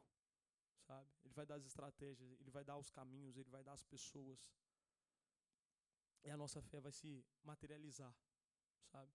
sabe? 0.86 1.08
Ele 1.24 1.34
vai 1.34 1.46
dar 1.46 1.56
as 1.56 1.64
estratégias, 1.64 2.40
ele 2.40 2.50
vai 2.50 2.64
dar 2.64 2.76
os 2.76 2.90
caminhos, 2.90 3.36
ele 3.36 3.50
vai 3.50 3.62
dar 3.62 3.72
as 3.72 3.84
pessoas. 3.84 4.52
E 6.24 6.30
a 6.30 6.36
nossa 6.36 6.60
fé 6.62 6.80
vai 6.80 6.92
se 6.92 7.24
materializar, 7.44 8.14
sabe? 8.90 9.12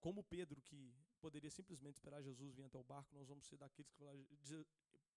Como 0.00 0.22
Pedro, 0.22 0.60
que 0.62 0.94
poderia 1.20 1.50
simplesmente 1.50 1.96
esperar 1.96 2.22
Jesus 2.22 2.54
vir 2.54 2.64
até 2.64 2.78
o 2.78 2.84
barco, 2.84 3.14
nós 3.14 3.28
vamos 3.28 3.46
ser 3.46 3.56
daqueles 3.56 3.90
que 3.90 3.98
vão 3.98 4.24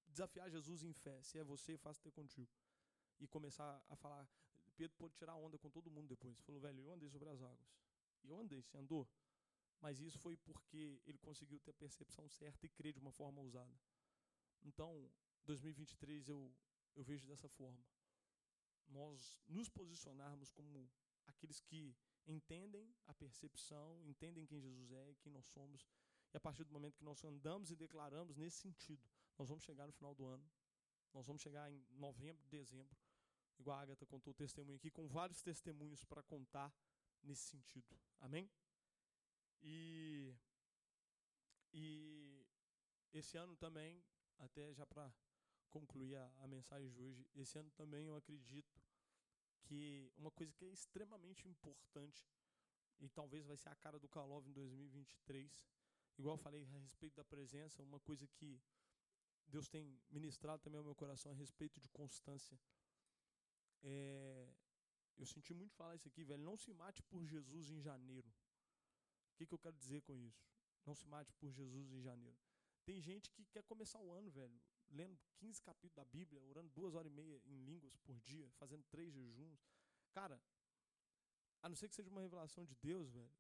desafiar 0.08 0.50
Jesus 0.50 0.84
em 0.84 0.94
fé. 0.94 1.22
Se 1.22 1.38
é 1.38 1.44
você, 1.44 1.78
faça 1.78 2.02
ter 2.02 2.12
contigo. 2.12 2.52
E 3.20 3.28
começar 3.28 3.84
a 3.89 3.96
falar. 3.96 4.28
Pedro 4.76 4.96
pôde 4.98 5.13
tirar 5.15 5.36
onda 5.36 5.58
com 5.60 5.70
todo 5.70 5.91
mundo 5.91 6.08
depois. 6.08 6.39
Falou, 6.41 6.60
velho, 6.60 6.80
eu 6.82 6.91
andei 6.91 7.10
sobre 7.10 7.30
as 7.30 7.41
águas. 7.41 7.70
E 8.24 8.30
eu 8.30 8.39
andei, 8.39 8.62
você 8.63 8.78
andou. 8.78 9.08
Mas 9.80 10.00
isso 10.00 10.17
foi 10.17 10.36
porque 10.38 11.00
ele 11.06 11.20
conseguiu 11.20 11.60
ter 11.60 11.72
a 11.72 11.74
percepção 11.74 12.28
certa 12.30 12.65
e 12.65 12.70
crer 12.70 12.94
de 12.94 13.00
uma 13.00 13.12
forma 13.12 13.39
ousada. 13.41 13.80
Então, 14.63 15.10
2023 15.45 16.27
eu, 16.27 16.54
eu 16.95 17.04
vejo 17.04 17.27
dessa 17.27 17.49
forma. 17.49 17.84
Nós 18.88 19.39
nos 19.47 19.69
posicionarmos 19.69 20.51
como 20.51 20.89
aqueles 21.25 21.60
que 21.60 21.95
entendem 22.27 22.93
a 23.08 23.13
percepção, 23.13 24.01
entendem 24.06 24.45
quem 24.45 24.60
Jesus 24.60 24.91
é 24.91 25.12
e 25.12 25.15
quem 25.15 25.32
nós 25.32 25.45
somos. 25.47 25.88
E 26.34 26.38
a 26.38 26.39
partir 26.39 26.63
do 26.63 26.71
momento 26.71 26.97
que 26.97 27.04
nós 27.04 27.23
andamos 27.23 27.71
e 27.71 27.75
declaramos 27.75 28.38
nesse 28.38 28.58
sentido, 28.58 29.04
nós 29.38 29.49
vamos 29.49 29.63
chegar 29.63 29.88
no 29.88 29.93
final 29.93 30.13
do 30.13 30.25
ano. 30.25 30.49
Nós 31.13 31.25
vamos 31.25 31.41
chegar 31.41 31.71
em 31.71 31.84
novembro, 31.91 32.47
dezembro. 32.47 32.97
Igual 33.60 33.77
a 33.77 33.82
Agatha 33.82 34.06
contou 34.06 34.32
o 34.32 34.36
testemunho 34.36 34.77
aqui, 34.77 34.89
com 34.89 35.08
vários 35.08 35.41
testemunhos 35.41 36.04
para 36.04 36.23
contar 36.23 36.73
nesse 37.21 37.43
sentido. 37.43 37.99
Amém? 38.19 38.49
E, 39.62 40.34
e 41.73 42.45
esse 43.13 43.38
ano 43.38 43.56
também, 43.56 44.04
até 44.39 44.73
já 44.73 44.86
para 44.86 45.13
concluir 45.72 46.16
a, 46.16 46.32
a, 46.44 46.48
mensagem 46.48 46.92
de 46.92 47.02
hoje, 47.02 47.26
esse 47.36 47.58
ano 47.58 47.72
também 47.72 48.06
eu 48.06 48.16
acredito 48.16 48.80
que 49.64 50.12
uma 50.18 50.32
coisa 50.32 50.54
que 50.54 50.66
é 50.66 50.70
extremamente 50.70 51.48
importante, 51.48 52.30
e 53.00 53.10
talvez 53.10 53.46
vai 53.46 53.58
ser 53.58 53.70
a 53.70 53.76
cara 53.76 53.98
do 53.98 54.08
Kalov 54.08 54.48
em 54.48 54.52
2023, 54.52 55.68
igual 56.18 56.36
eu 56.36 56.38
falei 56.38 56.64
a 56.64 56.80
respeito 56.80 57.16
da 57.16 57.24
presença, 57.24 57.82
uma 57.82 58.00
coisa 58.00 58.28
que 58.28 58.62
Deus 59.48 59.68
tem 59.68 60.00
ministrado 60.10 60.62
também 60.62 60.78
ao 60.78 60.84
meu 60.84 60.96
coração 60.96 61.32
a 61.32 61.36
respeito 61.36 61.80
de 61.80 61.90
constância. 61.90 62.60
É, 63.84 64.48
eu 65.18 65.26
senti 65.26 65.54
muito 65.54 65.74
falar 65.76 65.96
isso 65.96 66.08
aqui, 66.08 66.24
velho. 66.24 66.44
Não 66.44 66.58
se 66.58 66.72
mate 66.74 67.02
por 67.04 67.26
Jesus 67.26 67.70
em 67.70 67.82
janeiro. 67.82 68.30
O 69.34 69.36
que, 69.36 69.46
que 69.46 69.54
eu 69.54 69.60
quero 69.60 69.76
dizer 69.76 70.02
com 70.02 70.16
isso? 70.18 70.46
Não 70.86 70.96
se 70.96 71.08
mate 71.08 71.34
por 71.34 71.52
Jesus 71.52 71.92
em 71.92 72.02
janeiro. 72.02 72.38
Tem 72.86 73.00
gente 73.00 73.30
que 73.32 73.46
quer 73.46 73.64
começar 73.64 74.00
o 74.00 74.12
ano, 74.12 74.30
velho, 74.30 74.60
lendo 74.91 75.17
15 75.38 75.62
capítulos 75.62 75.95
da 75.95 76.06
Bíblia, 76.06 76.43
orando 76.43 76.69
duas 76.69 76.93
horas 76.93 77.12
e 77.12 77.15
meia 77.15 77.41
em 77.45 77.58
línguas 77.63 77.95
por 77.97 78.19
dia, 78.19 78.49
fazendo 78.51 78.84
três 78.84 79.13
jejuns. 79.13 79.60
Cara, 80.12 80.41
a 81.62 81.69
não 81.69 81.75
ser 81.75 81.88
que 81.89 81.95
seja 81.95 82.10
uma 82.10 82.21
revelação 82.21 82.65
de 82.65 82.75
Deus, 82.75 83.12
velho, 83.12 83.32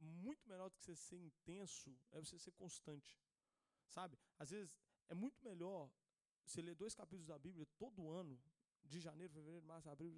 muito 0.00 0.48
melhor 0.48 0.68
do 0.68 0.76
que 0.76 0.84
você 0.84 0.96
ser 0.96 1.18
intenso 1.18 1.96
é 2.10 2.20
você 2.20 2.38
ser 2.38 2.52
constante. 2.52 3.20
Sabe? 3.88 4.18
Às 4.38 4.50
vezes 4.50 4.76
é 5.08 5.14
muito 5.14 5.42
melhor 5.44 5.90
você 6.44 6.60
ler 6.60 6.74
dois 6.74 6.94
capítulos 6.94 7.28
da 7.28 7.38
Bíblia 7.38 7.66
todo 7.78 8.10
ano, 8.10 8.40
de 8.84 9.00
janeiro, 9.00 9.32
fevereiro, 9.32 9.64
março, 9.64 9.88
abril, 9.88 10.12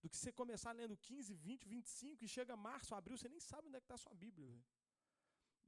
do 0.00 0.08
que 0.08 0.16
você 0.16 0.32
começar 0.32 0.72
lendo 0.72 0.96
15, 0.96 1.34
20, 1.34 1.68
25 1.68 2.24
e 2.24 2.28
chega 2.28 2.56
março, 2.56 2.94
abril, 2.94 3.18
você 3.18 3.28
nem 3.28 3.40
sabe 3.40 3.68
onde 3.68 3.76
é 3.76 3.80
que 3.80 3.84
está 3.84 3.94
a 3.94 3.98
sua 3.98 4.14
Bíblia. 4.14 4.48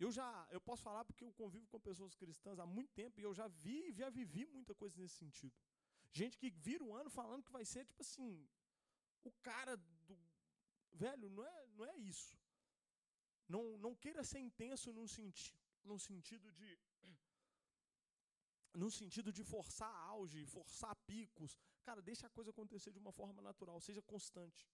Eu 0.05 0.11
já, 0.17 0.29
eu 0.57 0.61
posso 0.69 0.83
falar 0.83 1.05
porque 1.09 1.25
eu 1.25 1.33
convivo 1.41 1.67
com 1.73 1.79
pessoas 1.89 2.15
cristãs 2.21 2.59
há 2.59 2.67
muito 2.77 2.93
tempo 3.01 3.21
e 3.21 3.25
eu 3.29 3.35
já 3.41 3.47
vi 3.65 3.79
e 3.89 3.93
já 4.01 4.09
vivi 4.11 4.45
muita 4.57 4.75
coisa 4.75 4.99
nesse 5.01 5.17
sentido. 5.25 5.55
Gente 6.21 6.37
que 6.41 6.51
vira 6.51 6.83
um 6.87 6.95
ano 7.01 7.11
falando 7.19 7.45
que 7.47 7.57
vai 7.59 7.65
ser 7.65 7.85
tipo 7.91 8.03
assim, 8.07 8.31
o 9.31 9.33
cara 9.49 9.77
do 10.09 10.17
velho, 11.05 11.29
não 11.37 11.45
é, 11.45 11.67
não 11.77 11.85
é 11.93 11.97
isso. 12.13 12.37
Não, 13.49 13.63
não 13.85 13.95
queira 13.95 14.25
ser 14.25 14.41
intenso 14.41 14.93
num, 14.93 15.07
senti 15.07 15.55
num 15.85 15.99
sentido 15.99 16.51
de 16.53 16.71
no 18.75 18.91
sentido 18.91 19.31
de 19.31 19.45
forçar 19.45 19.95
auge, 20.11 20.47
forçar 20.47 20.95
picos. 21.11 21.59
Cara, 21.85 22.01
deixa 22.01 22.27
a 22.27 22.31
coisa 22.31 22.51
acontecer 22.51 22.91
de 22.91 22.99
uma 22.99 23.13
forma 23.13 23.41
natural, 23.43 23.79
seja 23.81 24.03
constante. 24.03 24.67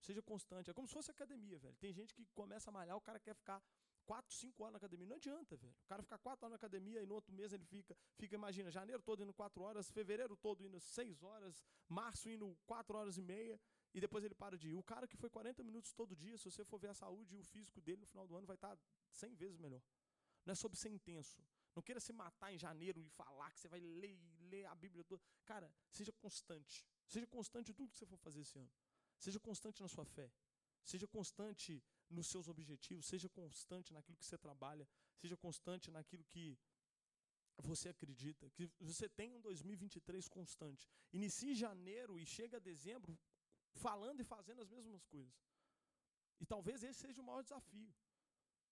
Seja 0.00 0.22
constante. 0.22 0.70
É 0.70 0.74
como 0.74 0.88
se 0.88 0.94
fosse 0.94 1.10
academia, 1.10 1.58
velho. 1.58 1.76
Tem 1.76 1.92
gente 1.92 2.14
que 2.14 2.24
começa 2.40 2.70
a 2.70 2.72
malhar, 2.72 2.96
o 2.96 3.00
cara 3.00 3.20
quer 3.20 3.34
ficar 3.34 3.62
4, 4.08 4.34
5 4.34 4.62
horas 4.62 4.72
na 4.72 4.78
academia. 4.78 5.06
Não 5.06 5.16
adianta, 5.16 5.54
velho. 5.54 5.76
O 5.84 5.86
cara 5.86 6.02
fica 6.02 6.16
4 6.16 6.46
horas 6.46 6.52
na 6.52 6.56
academia 6.56 7.02
e 7.02 7.06
no 7.06 7.14
outro 7.14 7.30
mês 7.38 7.52
ele 7.52 7.66
fica, 7.66 7.94
fica 8.16 8.34
imagina, 8.34 8.70
janeiro 8.70 9.02
todo 9.02 9.22
indo 9.22 9.34
4 9.34 9.62
horas, 9.62 9.90
fevereiro 9.90 10.34
todo 10.34 10.64
indo 10.64 10.80
6 10.80 11.22
horas, 11.22 11.62
março 11.86 12.30
indo 12.30 12.56
4 12.66 12.96
horas 12.96 13.18
e 13.18 13.22
meia, 13.22 13.60
e 13.92 14.00
depois 14.00 14.24
ele 14.24 14.34
para 14.34 14.56
de 14.56 14.70
ir. 14.70 14.74
O 14.74 14.82
cara 14.82 15.06
que 15.06 15.16
foi 15.22 15.28
40 15.28 15.62
minutos 15.62 15.92
todo 15.92 16.16
dia, 16.16 16.38
se 16.38 16.44
você 16.50 16.64
for 16.64 16.78
ver 16.78 16.88
a 16.88 16.94
saúde 16.94 17.34
e 17.34 17.38
o 17.38 17.44
físico 17.44 17.82
dele 17.82 18.00
no 18.00 18.06
final 18.06 18.26
do 18.26 18.34
ano, 18.34 18.46
vai 18.46 18.56
estar 18.56 18.78
100 19.12 19.34
vezes 19.34 19.58
melhor. 19.58 19.82
Não 20.46 20.52
é 20.52 20.54
sobre 20.54 20.78
ser 20.78 20.88
intenso. 20.88 21.44
Não 21.76 21.82
queira 21.82 22.00
se 22.00 22.12
matar 22.12 22.50
em 22.54 22.58
janeiro 22.58 22.98
e 22.98 23.10
falar 23.10 23.52
que 23.52 23.60
você 23.60 23.68
vai 23.68 23.80
ler, 23.80 24.18
ler 24.40 24.64
a 24.64 24.74
Bíblia 24.74 25.04
toda. 25.04 25.22
Cara, 25.44 25.70
seja 25.90 26.12
constante. 26.12 26.86
Seja 27.06 27.26
constante 27.26 27.72
em 27.72 27.74
tudo 27.74 27.92
que 27.92 27.98
você 27.98 28.06
for 28.06 28.16
fazer 28.16 28.40
esse 28.40 28.58
ano. 28.58 28.70
Seja 29.18 29.38
constante 29.38 29.82
na 29.82 29.88
sua 29.88 30.06
fé. 30.06 30.32
Seja 30.82 31.06
constante 31.06 31.82
nos 32.10 32.26
seus 32.28 32.48
objetivos. 32.48 33.06
Seja 33.06 33.28
constante 33.28 33.92
naquilo 33.92 34.16
que 34.16 34.26
você 34.26 34.38
trabalha. 34.38 34.88
Seja 35.16 35.36
constante 35.36 35.90
naquilo 35.90 36.24
que 36.24 36.58
você 37.58 37.88
acredita. 37.88 38.50
Que 38.50 38.70
você 38.80 39.08
tenha 39.08 39.34
um 39.34 39.40
2023 39.40 40.28
constante. 40.28 40.88
Inicie 41.12 41.54
janeiro 41.54 42.18
e 42.18 42.26
chega 42.26 42.56
a 42.56 42.60
dezembro 42.60 43.18
falando 43.74 44.20
e 44.20 44.24
fazendo 44.24 44.62
as 44.62 44.70
mesmas 44.70 45.04
coisas. 45.04 45.34
E 46.40 46.46
talvez 46.46 46.82
esse 46.82 47.00
seja 47.00 47.20
o 47.20 47.24
maior 47.24 47.42
desafio. 47.42 47.92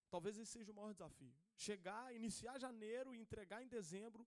Talvez 0.09 0.37
esse 0.37 0.51
seja 0.51 0.71
o 0.71 0.75
maior 0.75 0.93
desafio. 0.93 1.33
Chegar, 1.55 2.15
iniciar 2.15 2.57
janeiro 2.57 3.13
e 3.13 3.19
entregar 3.19 3.61
em 3.61 3.67
dezembro 3.67 4.25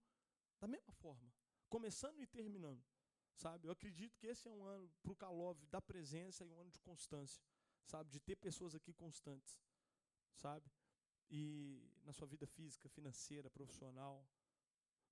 da 0.61 0.69
mesma 0.69 0.93
forma, 0.93 1.33
começando 1.71 2.21
e 2.21 2.27
terminando. 2.27 2.85
Sabe? 3.35 3.67
Eu 3.67 3.73
acredito 3.73 4.19
que 4.19 4.27
esse 4.27 4.47
é 4.47 4.51
um 4.51 4.63
ano 4.63 4.91
para 5.03 5.13
o 5.13 5.17
Kalov 5.17 5.59
da 5.71 5.81
presença 5.81 6.45
e 6.45 6.49
um 6.49 6.61
ano 6.61 6.71
de 6.71 6.79
constância, 6.81 7.43
sabe? 7.85 8.11
De 8.11 8.21
ter 8.21 8.37
pessoas 8.37 8.75
aqui 8.75 8.93
constantes, 8.93 9.59
sabe? 10.35 10.71
E 11.31 11.91
na 12.05 12.13
sua 12.13 12.27
vida 12.27 12.47
física, 12.47 12.89
financeira, 12.89 13.49
profissional, 13.51 14.27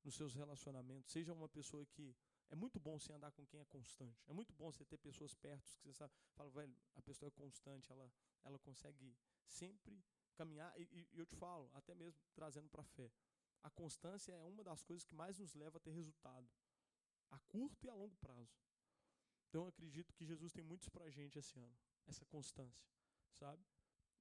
nos 0.04 0.14
seus 0.14 0.34
relacionamentos. 0.34 1.12
Seja 1.12 1.32
uma 1.32 1.48
pessoa 1.48 1.84
que 1.86 2.16
é 2.50 2.54
muito 2.54 2.80
bom 2.80 2.98
você 2.98 3.12
andar 3.12 3.30
com 3.32 3.44
quem 3.46 3.60
é 3.60 3.64
constante. 3.66 4.24
É 4.26 4.32
muito 4.32 4.52
bom 4.54 4.70
você 4.72 4.84
ter 4.84 4.96
pessoas 4.98 5.34
perto 5.34 5.76
que 5.76 5.86
você 5.86 5.92
sabe, 5.92 6.12
fala, 6.34 6.50
velho, 6.50 6.74
a 6.94 7.02
pessoa 7.02 7.28
é 7.28 7.30
constante, 7.30 7.92
ela, 7.92 8.10
ela 8.44 8.58
consegue 8.58 9.14
sempre 9.44 10.02
caminhar. 10.34 10.72
E, 10.80 10.84
e, 10.84 11.18
eu 11.18 11.26
te 11.26 11.36
falo, 11.36 11.70
até 11.74 11.94
mesmo 11.94 12.20
trazendo 12.34 12.68
para 12.68 12.82
a 12.82 12.84
fé, 12.84 13.12
a 13.62 13.70
constância 13.70 14.32
é 14.32 14.46
uma 14.46 14.64
das 14.64 14.82
coisas 14.82 15.04
que 15.04 15.14
mais 15.14 15.38
nos 15.38 15.54
leva 15.54 15.76
a 15.76 15.80
ter 15.80 15.90
resultado, 15.90 16.48
a 17.30 17.38
curto 17.40 17.84
e 17.84 17.90
a 17.90 17.94
longo 17.94 18.16
prazo. 18.16 18.56
Então 19.48 19.62
eu 19.62 19.68
acredito 19.68 20.14
que 20.14 20.24
Jesus 20.24 20.52
tem 20.52 20.64
muitos 20.64 20.88
para 20.88 21.04
a 21.04 21.10
gente 21.10 21.38
esse 21.38 21.58
ano, 21.58 21.76
essa 22.06 22.24
constância, 22.26 22.88
sabe? 23.32 23.64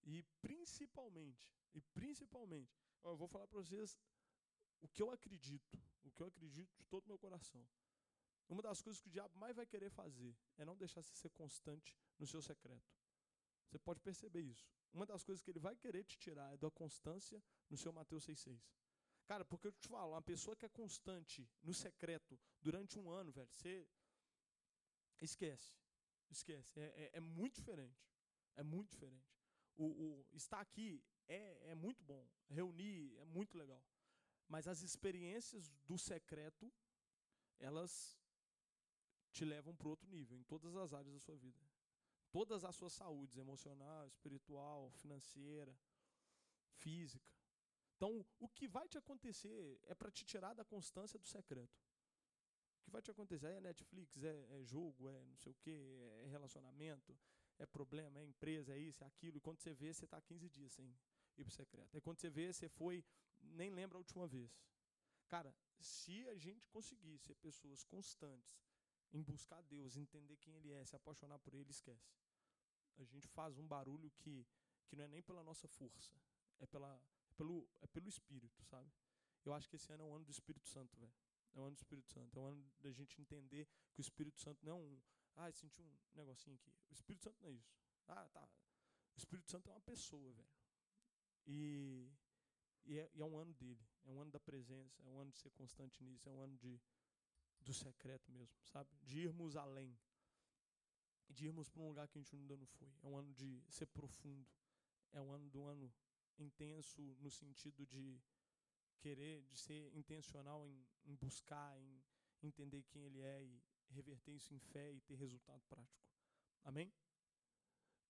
E 0.03 0.23
principalmente, 0.41 1.53
e 1.73 1.81
principalmente, 1.81 2.81
eu 3.03 3.15
vou 3.15 3.27
falar 3.27 3.47
para 3.47 3.59
vocês 3.59 3.97
o 4.81 4.87
que 4.87 5.01
eu 5.01 5.11
acredito, 5.11 5.81
o 6.03 6.11
que 6.11 6.21
eu 6.21 6.27
acredito 6.27 6.75
de 6.75 6.83
todo 6.85 7.05
o 7.05 7.07
meu 7.07 7.17
coração. 7.17 7.67
Uma 8.47 8.61
das 8.61 8.81
coisas 8.81 9.01
que 9.01 9.07
o 9.07 9.11
diabo 9.11 9.37
mais 9.37 9.55
vai 9.55 9.65
querer 9.65 9.89
fazer 9.89 10.35
é 10.57 10.63
não 10.63 10.77
deixar 10.77 11.01
você 11.01 11.15
ser 11.15 11.29
constante 11.31 11.97
no 12.17 12.25
seu 12.25 12.41
secreto. 12.41 12.89
Você 13.67 13.77
pode 13.77 13.99
perceber 13.99 14.41
isso. 14.41 14.65
Uma 14.93 15.05
das 15.05 15.23
coisas 15.23 15.41
que 15.41 15.51
ele 15.51 15.59
vai 15.59 15.75
querer 15.75 16.05
te 16.05 16.17
tirar 16.17 16.53
é 16.53 16.57
da 16.57 16.71
constância 16.71 17.43
no 17.69 17.77
seu 17.77 17.91
Mateus 17.91 18.25
6,6. 18.25 18.61
Cara, 19.25 19.43
porque 19.43 19.67
eu 19.67 19.73
te 19.73 19.89
falo, 19.89 20.13
uma 20.13 20.21
pessoa 20.21 20.55
que 20.55 20.65
é 20.65 20.69
constante 20.69 21.49
no 21.61 21.73
secreto 21.73 22.39
durante 22.61 22.97
um 22.97 23.09
ano, 23.09 23.29
velho, 23.29 23.51
você 23.51 23.85
esquece. 25.19 25.75
Esquece. 26.29 26.79
É, 26.79 26.83
é, 26.83 27.09
é 27.13 27.19
muito 27.19 27.55
diferente. 27.55 28.05
É 28.55 28.63
muito 28.63 28.89
diferente. 28.91 29.31
O, 29.75 29.85
o 29.85 30.37
estar 30.37 30.59
aqui 30.59 31.03
é, 31.27 31.71
é 31.71 31.75
muito 31.75 32.03
bom. 32.03 32.27
Reunir 32.49 33.15
é 33.17 33.25
muito 33.25 33.57
legal. 33.57 33.83
Mas 34.47 34.67
as 34.67 34.81
experiências 34.81 35.69
do 35.85 35.97
secreto, 35.97 36.71
elas 37.59 38.17
te 39.31 39.45
levam 39.45 39.75
para 39.75 39.89
outro 39.89 40.09
nível, 40.09 40.37
em 40.37 40.43
todas 40.43 40.75
as 40.75 40.93
áreas 40.93 41.13
da 41.13 41.19
sua 41.19 41.37
vida. 41.37 41.59
Todas 42.31 42.63
as 42.63 42.75
suas 42.75 42.93
saúdes, 42.93 43.37
emocional, 43.37 44.07
espiritual, 44.07 44.89
financeira, 44.91 45.77
física. 46.71 47.31
Então, 47.95 48.25
o 48.39 48.47
que 48.47 48.67
vai 48.67 48.87
te 48.87 48.97
acontecer 48.97 49.79
é 49.85 49.93
para 49.95 50.11
te 50.11 50.23
tirar 50.23 50.53
da 50.53 50.63
constância 50.63 51.19
do 51.19 51.25
secreto. 51.25 51.86
O 52.87 52.89
que 52.89 52.93
vai 52.93 53.01
te 53.01 53.11
acontecer 53.11 53.47
é 53.47 53.59
Netflix, 53.59 54.23
é, 54.23 54.61
é 54.61 54.63
jogo, 54.63 55.09
é 55.09 55.25
não 55.25 55.35
sei 55.35 55.51
o 55.51 55.55
que, 55.55 55.71
é 56.23 56.27
relacionamento, 56.29 57.13
é 57.59 57.65
problema, 57.65 58.17
é 58.17 58.23
empresa, 58.23 58.73
é 58.73 58.79
isso, 58.79 59.03
é 59.03 59.07
aquilo. 59.07 59.35
E 59.35 59.41
quando 59.41 59.59
você 59.59 59.73
vê, 59.73 59.93
você 59.93 60.05
está 60.05 60.21
15 60.21 60.47
dias 60.47 60.71
sem 60.71 60.97
ir 61.37 61.43
para 61.43 61.51
o 61.51 61.53
secreto. 61.53 61.97
E 61.97 61.99
quando 61.99 62.17
você 62.17 62.29
vê, 62.29 62.53
você 62.53 62.69
foi, 62.69 63.03
nem 63.41 63.69
lembra 63.71 63.97
a 63.97 63.99
última 63.99 64.25
vez. 64.25 64.57
Cara, 65.27 65.53
se 65.81 66.25
a 66.29 66.37
gente 66.37 66.65
conseguir 66.69 67.17
ser 67.17 67.35
pessoas 67.35 67.83
constantes 67.83 68.57
em 69.11 69.21
buscar 69.21 69.61
Deus, 69.63 69.97
entender 69.97 70.37
quem 70.37 70.55
Ele 70.55 70.71
é, 70.71 70.85
se 70.85 70.95
apaixonar 70.95 71.39
por 71.39 71.53
Ele, 71.53 71.69
esquece. 71.69 72.15
A 72.97 73.03
gente 73.03 73.27
faz 73.27 73.57
um 73.57 73.67
barulho 73.67 74.09
que, 74.11 74.47
que 74.87 74.95
não 74.95 75.03
é 75.03 75.09
nem 75.09 75.21
pela 75.21 75.43
nossa 75.43 75.67
força, 75.67 76.15
é, 76.57 76.65
pela, 76.65 76.95
é, 76.95 77.33
pelo, 77.35 77.67
é 77.81 77.87
pelo 77.87 78.07
Espírito, 78.07 78.63
sabe? 78.63 78.89
Eu 79.43 79.53
acho 79.53 79.67
que 79.69 79.75
esse 79.75 79.91
ano 79.91 80.03
é 80.03 80.05
um 80.05 80.15
ano 80.15 80.23
do 80.23 80.31
Espírito 80.31 80.69
Santo, 80.69 80.95
velho. 80.95 81.13
É 81.57 81.59
um 81.59 81.65
ano 81.65 81.75
do 81.75 81.79
Espírito 81.79 82.11
Santo. 82.11 82.37
É 82.37 82.41
um 82.41 82.45
ano 82.45 82.71
da 82.79 82.91
gente 82.91 83.19
entender 83.19 83.67
que 83.91 83.99
o 83.99 84.01
Espírito 84.01 84.39
Santo 84.39 84.63
não 84.63 84.73
é 84.73 84.75
um. 84.75 85.01
Ah, 85.35 85.51
senti 85.51 85.81
um 85.81 85.91
negocinho 86.13 86.55
aqui. 86.55 86.71
O 86.91 86.93
Espírito 86.93 87.23
Santo 87.23 87.41
não 87.41 87.49
é 87.49 87.53
isso. 87.53 87.75
Ah, 88.07 88.27
tá. 88.29 88.47
O 89.15 89.17
Espírito 89.17 89.49
Santo 89.49 89.67
é 89.67 89.73
uma 89.73 89.81
pessoa, 89.81 90.31
velho. 90.33 90.49
E, 91.47 92.11
e, 92.85 92.99
é, 92.99 93.09
e 93.15 93.21
é 93.21 93.25
um 93.25 93.37
ano 93.39 93.53
dele. 93.55 93.83
É 94.05 94.11
um 94.11 94.19
ano 94.19 94.29
da 94.29 94.39
presença. 94.39 95.01
É 95.01 95.07
um 95.07 95.19
ano 95.19 95.31
de 95.31 95.37
ser 95.39 95.49
constante 95.49 96.03
nisso. 96.03 96.29
É 96.29 96.31
um 96.31 96.41
ano 96.41 96.55
de, 96.57 96.79
do 97.61 97.73
secreto 97.73 98.31
mesmo, 98.31 98.55
sabe? 98.65 98.95
De 99.01 99.21
irmos 99.21 99.55
além. 99.55 99.97
De 101.27 101.47
irmos 101.47 101.67
para 101.69 101.81
um 101.81 101.87
lugar 101.87 102.07
que 102.07 102.19
a 102.19 102.21
gente 102.21 102.35
ainda 102.35 102.55
não 102.55 102.67
foi. 102.67 102.93
É 103.01 103.07
um 103.07 103.17
ano 103.17 103.33
de 103.33 103.63
ser 103.67 103.87
profundo. 103.87 104.47
É 105.11 105.19
um 105.19 105.31
ano 105.31 105.49
do 105.49 105.63
ano 105.63 105.91
intenso 106.37 107.01
no 107.19 107.31
sentido 107.31 107.83
de 107.87 108.21
querer, 108.97 109.43
de 109.43 109.57
ser 109.57 109.95
intencional 109.95 110.67
em, 110.67 110.87
em 111.05 111.15
buscar, 111.15 111.79
em 111.79 112.03
entender 112.43 112.83
quem 112.83 113.03
ele 113.05 113.21
é 113.21 113.43
e 113.43 113.61
reverter 113.89 114.33
isso 114.33 114.53
em 114.53 114.59
fé 114.59 114.91
e 114.91 115.01
ter 115.01 115.15
resultado 115.15 115.61
prático. 115.69 116.05
Amém? 116.63 116.93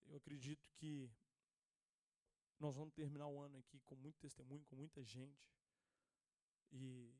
Eu 0.05 0.17
acredito 0.17 0.67
que 0.75 1.09
nós 2.59 2.75
vamos 2.75 2.93
terminar 2.93 3.27
o 3.27 3.39
ano 3.39 3.57
aqui 3.57 3.79
com 3.81 3.95
muito 3.95 4.17
testemunho, 4.19 4.65
com 4.65 4.75
muita 4.75 5.03
gente. 5.03 5.53
E, 6.71 7.13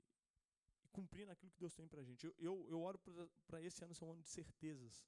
e 0.84 0.88
cumprindo 0.90 1.32
aquilo 1.32 1.52
que 1.52 1.60
Deus 1.60 1.76
tem 1.76 1.88
pra 1.88 2.04
gente. 2.04 2.26
Eu, 2.26 2.36
eu, 2.40 2.68
eu 2.70 2.82
oro 2.82 3.00
para 3.46 3.62
esse 3.62 3.84
ano 3.84 3.94
ser 3.94 4.06
um 4.06 4.12
ano 4.12 4.22
de 4.22 4.30
certezas. 4.30 5.06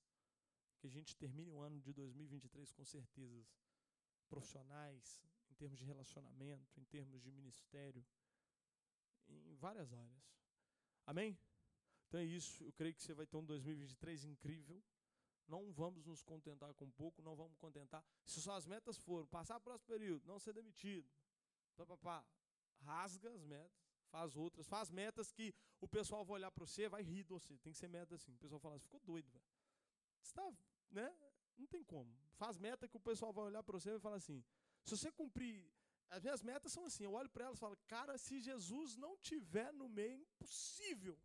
Que 0.78 0.88
a 0.88 0.90
gente 0.90 1.16
termine 1.16 1.52
o 1.52 1.60
ano 1.60 1.80
de 1.80 1.92
2023 1.94 2.72
com 2.72 2.86
certezas 2.86 3.60
profissionais, 4.30 5.22
em 5.50 5.56
termos 5.56 5.78
de 5.78 5.84
relacionamento, 5.84 6.80
em 6.80 6.86
termos 6.86 7.22
de 7.22 7.32
ministério, 7.32 8.06
em 9.30 9.56
várias 9.56 9.94
áreas. 9.94 10.24
Amém? 11.06 11.38
Então 12.08 12.20
é 12.20 12.24
isso. 12.24 12.64
Eu 12.64 12.74
creio 12.74 12.94
que 12.94 13.04
você 13.04 13.14
vai 13.14 13.26
ter 13.26 13.38
um 13.38 13.46
2023 13.46 14.26
incrível. 14.26 14.84
Não 15.48 15.72
vamos 15.72 16.06
nos 16.06 16.22
contentar 16.22 16.74
com 16.76 16.90
pouco, 16.92 17.22
não 17.22 17.36
vamos 17.36 17.58
contentar. 17.58 18.04
Se 18.26 18.42
suas 18.42 18.68
metas 18.68 18.98
foram 18.98 19.28
passar 19.28 19.58
o 19.58 19.62
próximo 19.62 19.88
período, 19.88 20.26
não 20.28 20.38
ser 20.38 20.54
demitido, 20.54 21.10
pá, 21.76 21.86
pá, 21.86 21.98
pá, 21.98 22.26
rasga 22.82 23.32
as 23.34 23.44
metas, 23.44 23.90
faz 24.10 24.36
outras, 24.36 24.68
faz 24.68 24.92
metas 24.92 25.32
que 25.32 25.54
o 25.82 25.88
pessoal 25.88 26.24
vai 26.24 26.36
olhar 26.36 26.52
para 26.52 26.66
você, 26.66 26.88
vai 26.88 27.02
rir 27.02 27.24
de 27.24 27.30
você. 27.30 27.58
Tem 27.58 27.74
que 27.74 27.80
ser 27.80 27.88
meta 27.88 28.14
assim. 28.14 28.34
O 28.34 28.38
pessoal 28.38 28.60
fala, 28.60 28.78
você 28.78 28.84
ficou 28.84 29.00
doido, 29.00 29.28
velho. 29.32 29.44
Você 30.22 30.34
tá, 30.34 30.54
né? 30.92 31.16
Não 31.58 31.68
tem 31.68 31.84
como. 31.84 32.16
Faz 32.36 32.58
meta 32.58 32.88
que 32.88 32.98
o 32.98 33.00
pessoal 33.00 33.34
vai 33.34 33.46
olhar 33.46 33.64
para 33.64 33.80
você 33.80 33.90
e 33.90 33.94
vai 33.94 34.02
falar 34.02 34.18
assim: 34.18 34.44
se 34.84 34.96
você 34.96 35.12
cumprir. 35.12 35.68
As 36.10 36.24
minhas 36.24 36.42
metas 36.42 36.72
são 36.72 36.86
assim, 36.86 37.04
eu 37.04 37.14
olho 37.14 37.30
para 37.30 37.46
elas 37.46 37.58
e 37.58 37.60
falo, 37.60 37.78
cara, 37.88 38.18
se 38.18 38.40
Jesus 38.40 38.96
não 38.96 39.18
tiver 39.18 39.72
no 39.74 39.88
meio, 39.88 40.14
é 40.14 40.18
impossível 40.18 41.20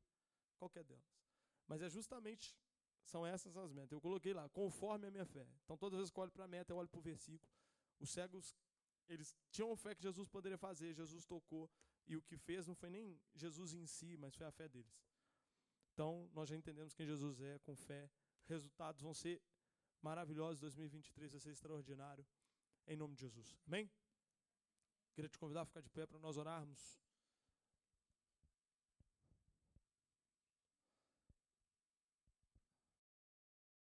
qualquer 0.59 0.85
delas. 0.85 1.05
Mas 1.67 1.81
é 1.81 1.89
justamente 1.89 2.55
são 3.05 3.27
essas 3.27 3.57
as 3.57 3.73
metas. 3.73 3.93
Eu 3.93 4.01
coloquei 4.01 4.33
lá, 4.33 4.49
conforme 4.49 5.07
a 5.07 5.11
minha 5.11 5.25
fé. 5.25 5.47
Então, 5.65 5.77
todas 5.77 5.95
as 5.95 6.01
vezes 6.01 6.11
que 6.11 6.19
eu 6.19 6.23
olho 6.23 6.33
para 6.33 6.45
a 6.45 6.49
meta, 6.49 6.73
eu 6.73 6.77
olho 6.77 6.89
para 6.89 6.99
o 6.99 7.03
versículo. 7.03 7.51
Os 8.01 8.11
cegos, 8.11 8.57
eles 9.09 9.37
tinham 9.51 9.75
fé 9.77 9.95
que 9.95 10.03
Jesus 10.03 10.29
poderia 10.29 10.59
fazer, 10.59 10.93
Jesus 10.95 11.25
tocou, 11.25 11.71
e 12.07 12.17
o 12.17 12.23
que 12.23 12.37
fez 12.37 12.67
não 12.67 12.75
foi 12.75 12.91
nem 12.91 13.19
Jesus 13.35 13.73
em 13.73 13.87
si, 13.87 14.17
mas 14.17 14.35
foi 14.35 14.47
a 14.47 14.51
fé 14.51 14.69
deles. 14.69 15.01
Então, 15.93 16.29
nós 16.35 16.49
já 16.49 16.57
entendemos 16.57 16.93
quem 16.93 17.07
Jesus 17.07 17.41
é, 17.41 17.59
com 17.61 17.77
fé. 17.77 18.11
Resultados 18.47 19.01
vão 19.01 19.15
ser 19.15 19.41
maravilhosos. 20.03 20.59
2023 20.59 21.33
vai 21.33 21.41
ser 21.41 21.51
extraordinário. 21.51 22.27
Em 22.87 22.97
nome 22.97 23.15
de 23.15 23.23
Jesus. 23.23 23.57
Amém? 23.67 23.91
Queria 25.15 25.29
te 25.29 25.39
convidar 25.39 25.63
a 25.63 25.65
ficar 25.65 25.81
de 25.81 25.89
pé 25.91 26.07
para 26.07 26.19
nós 26.19 26.37
orarmos. 26.37 27.04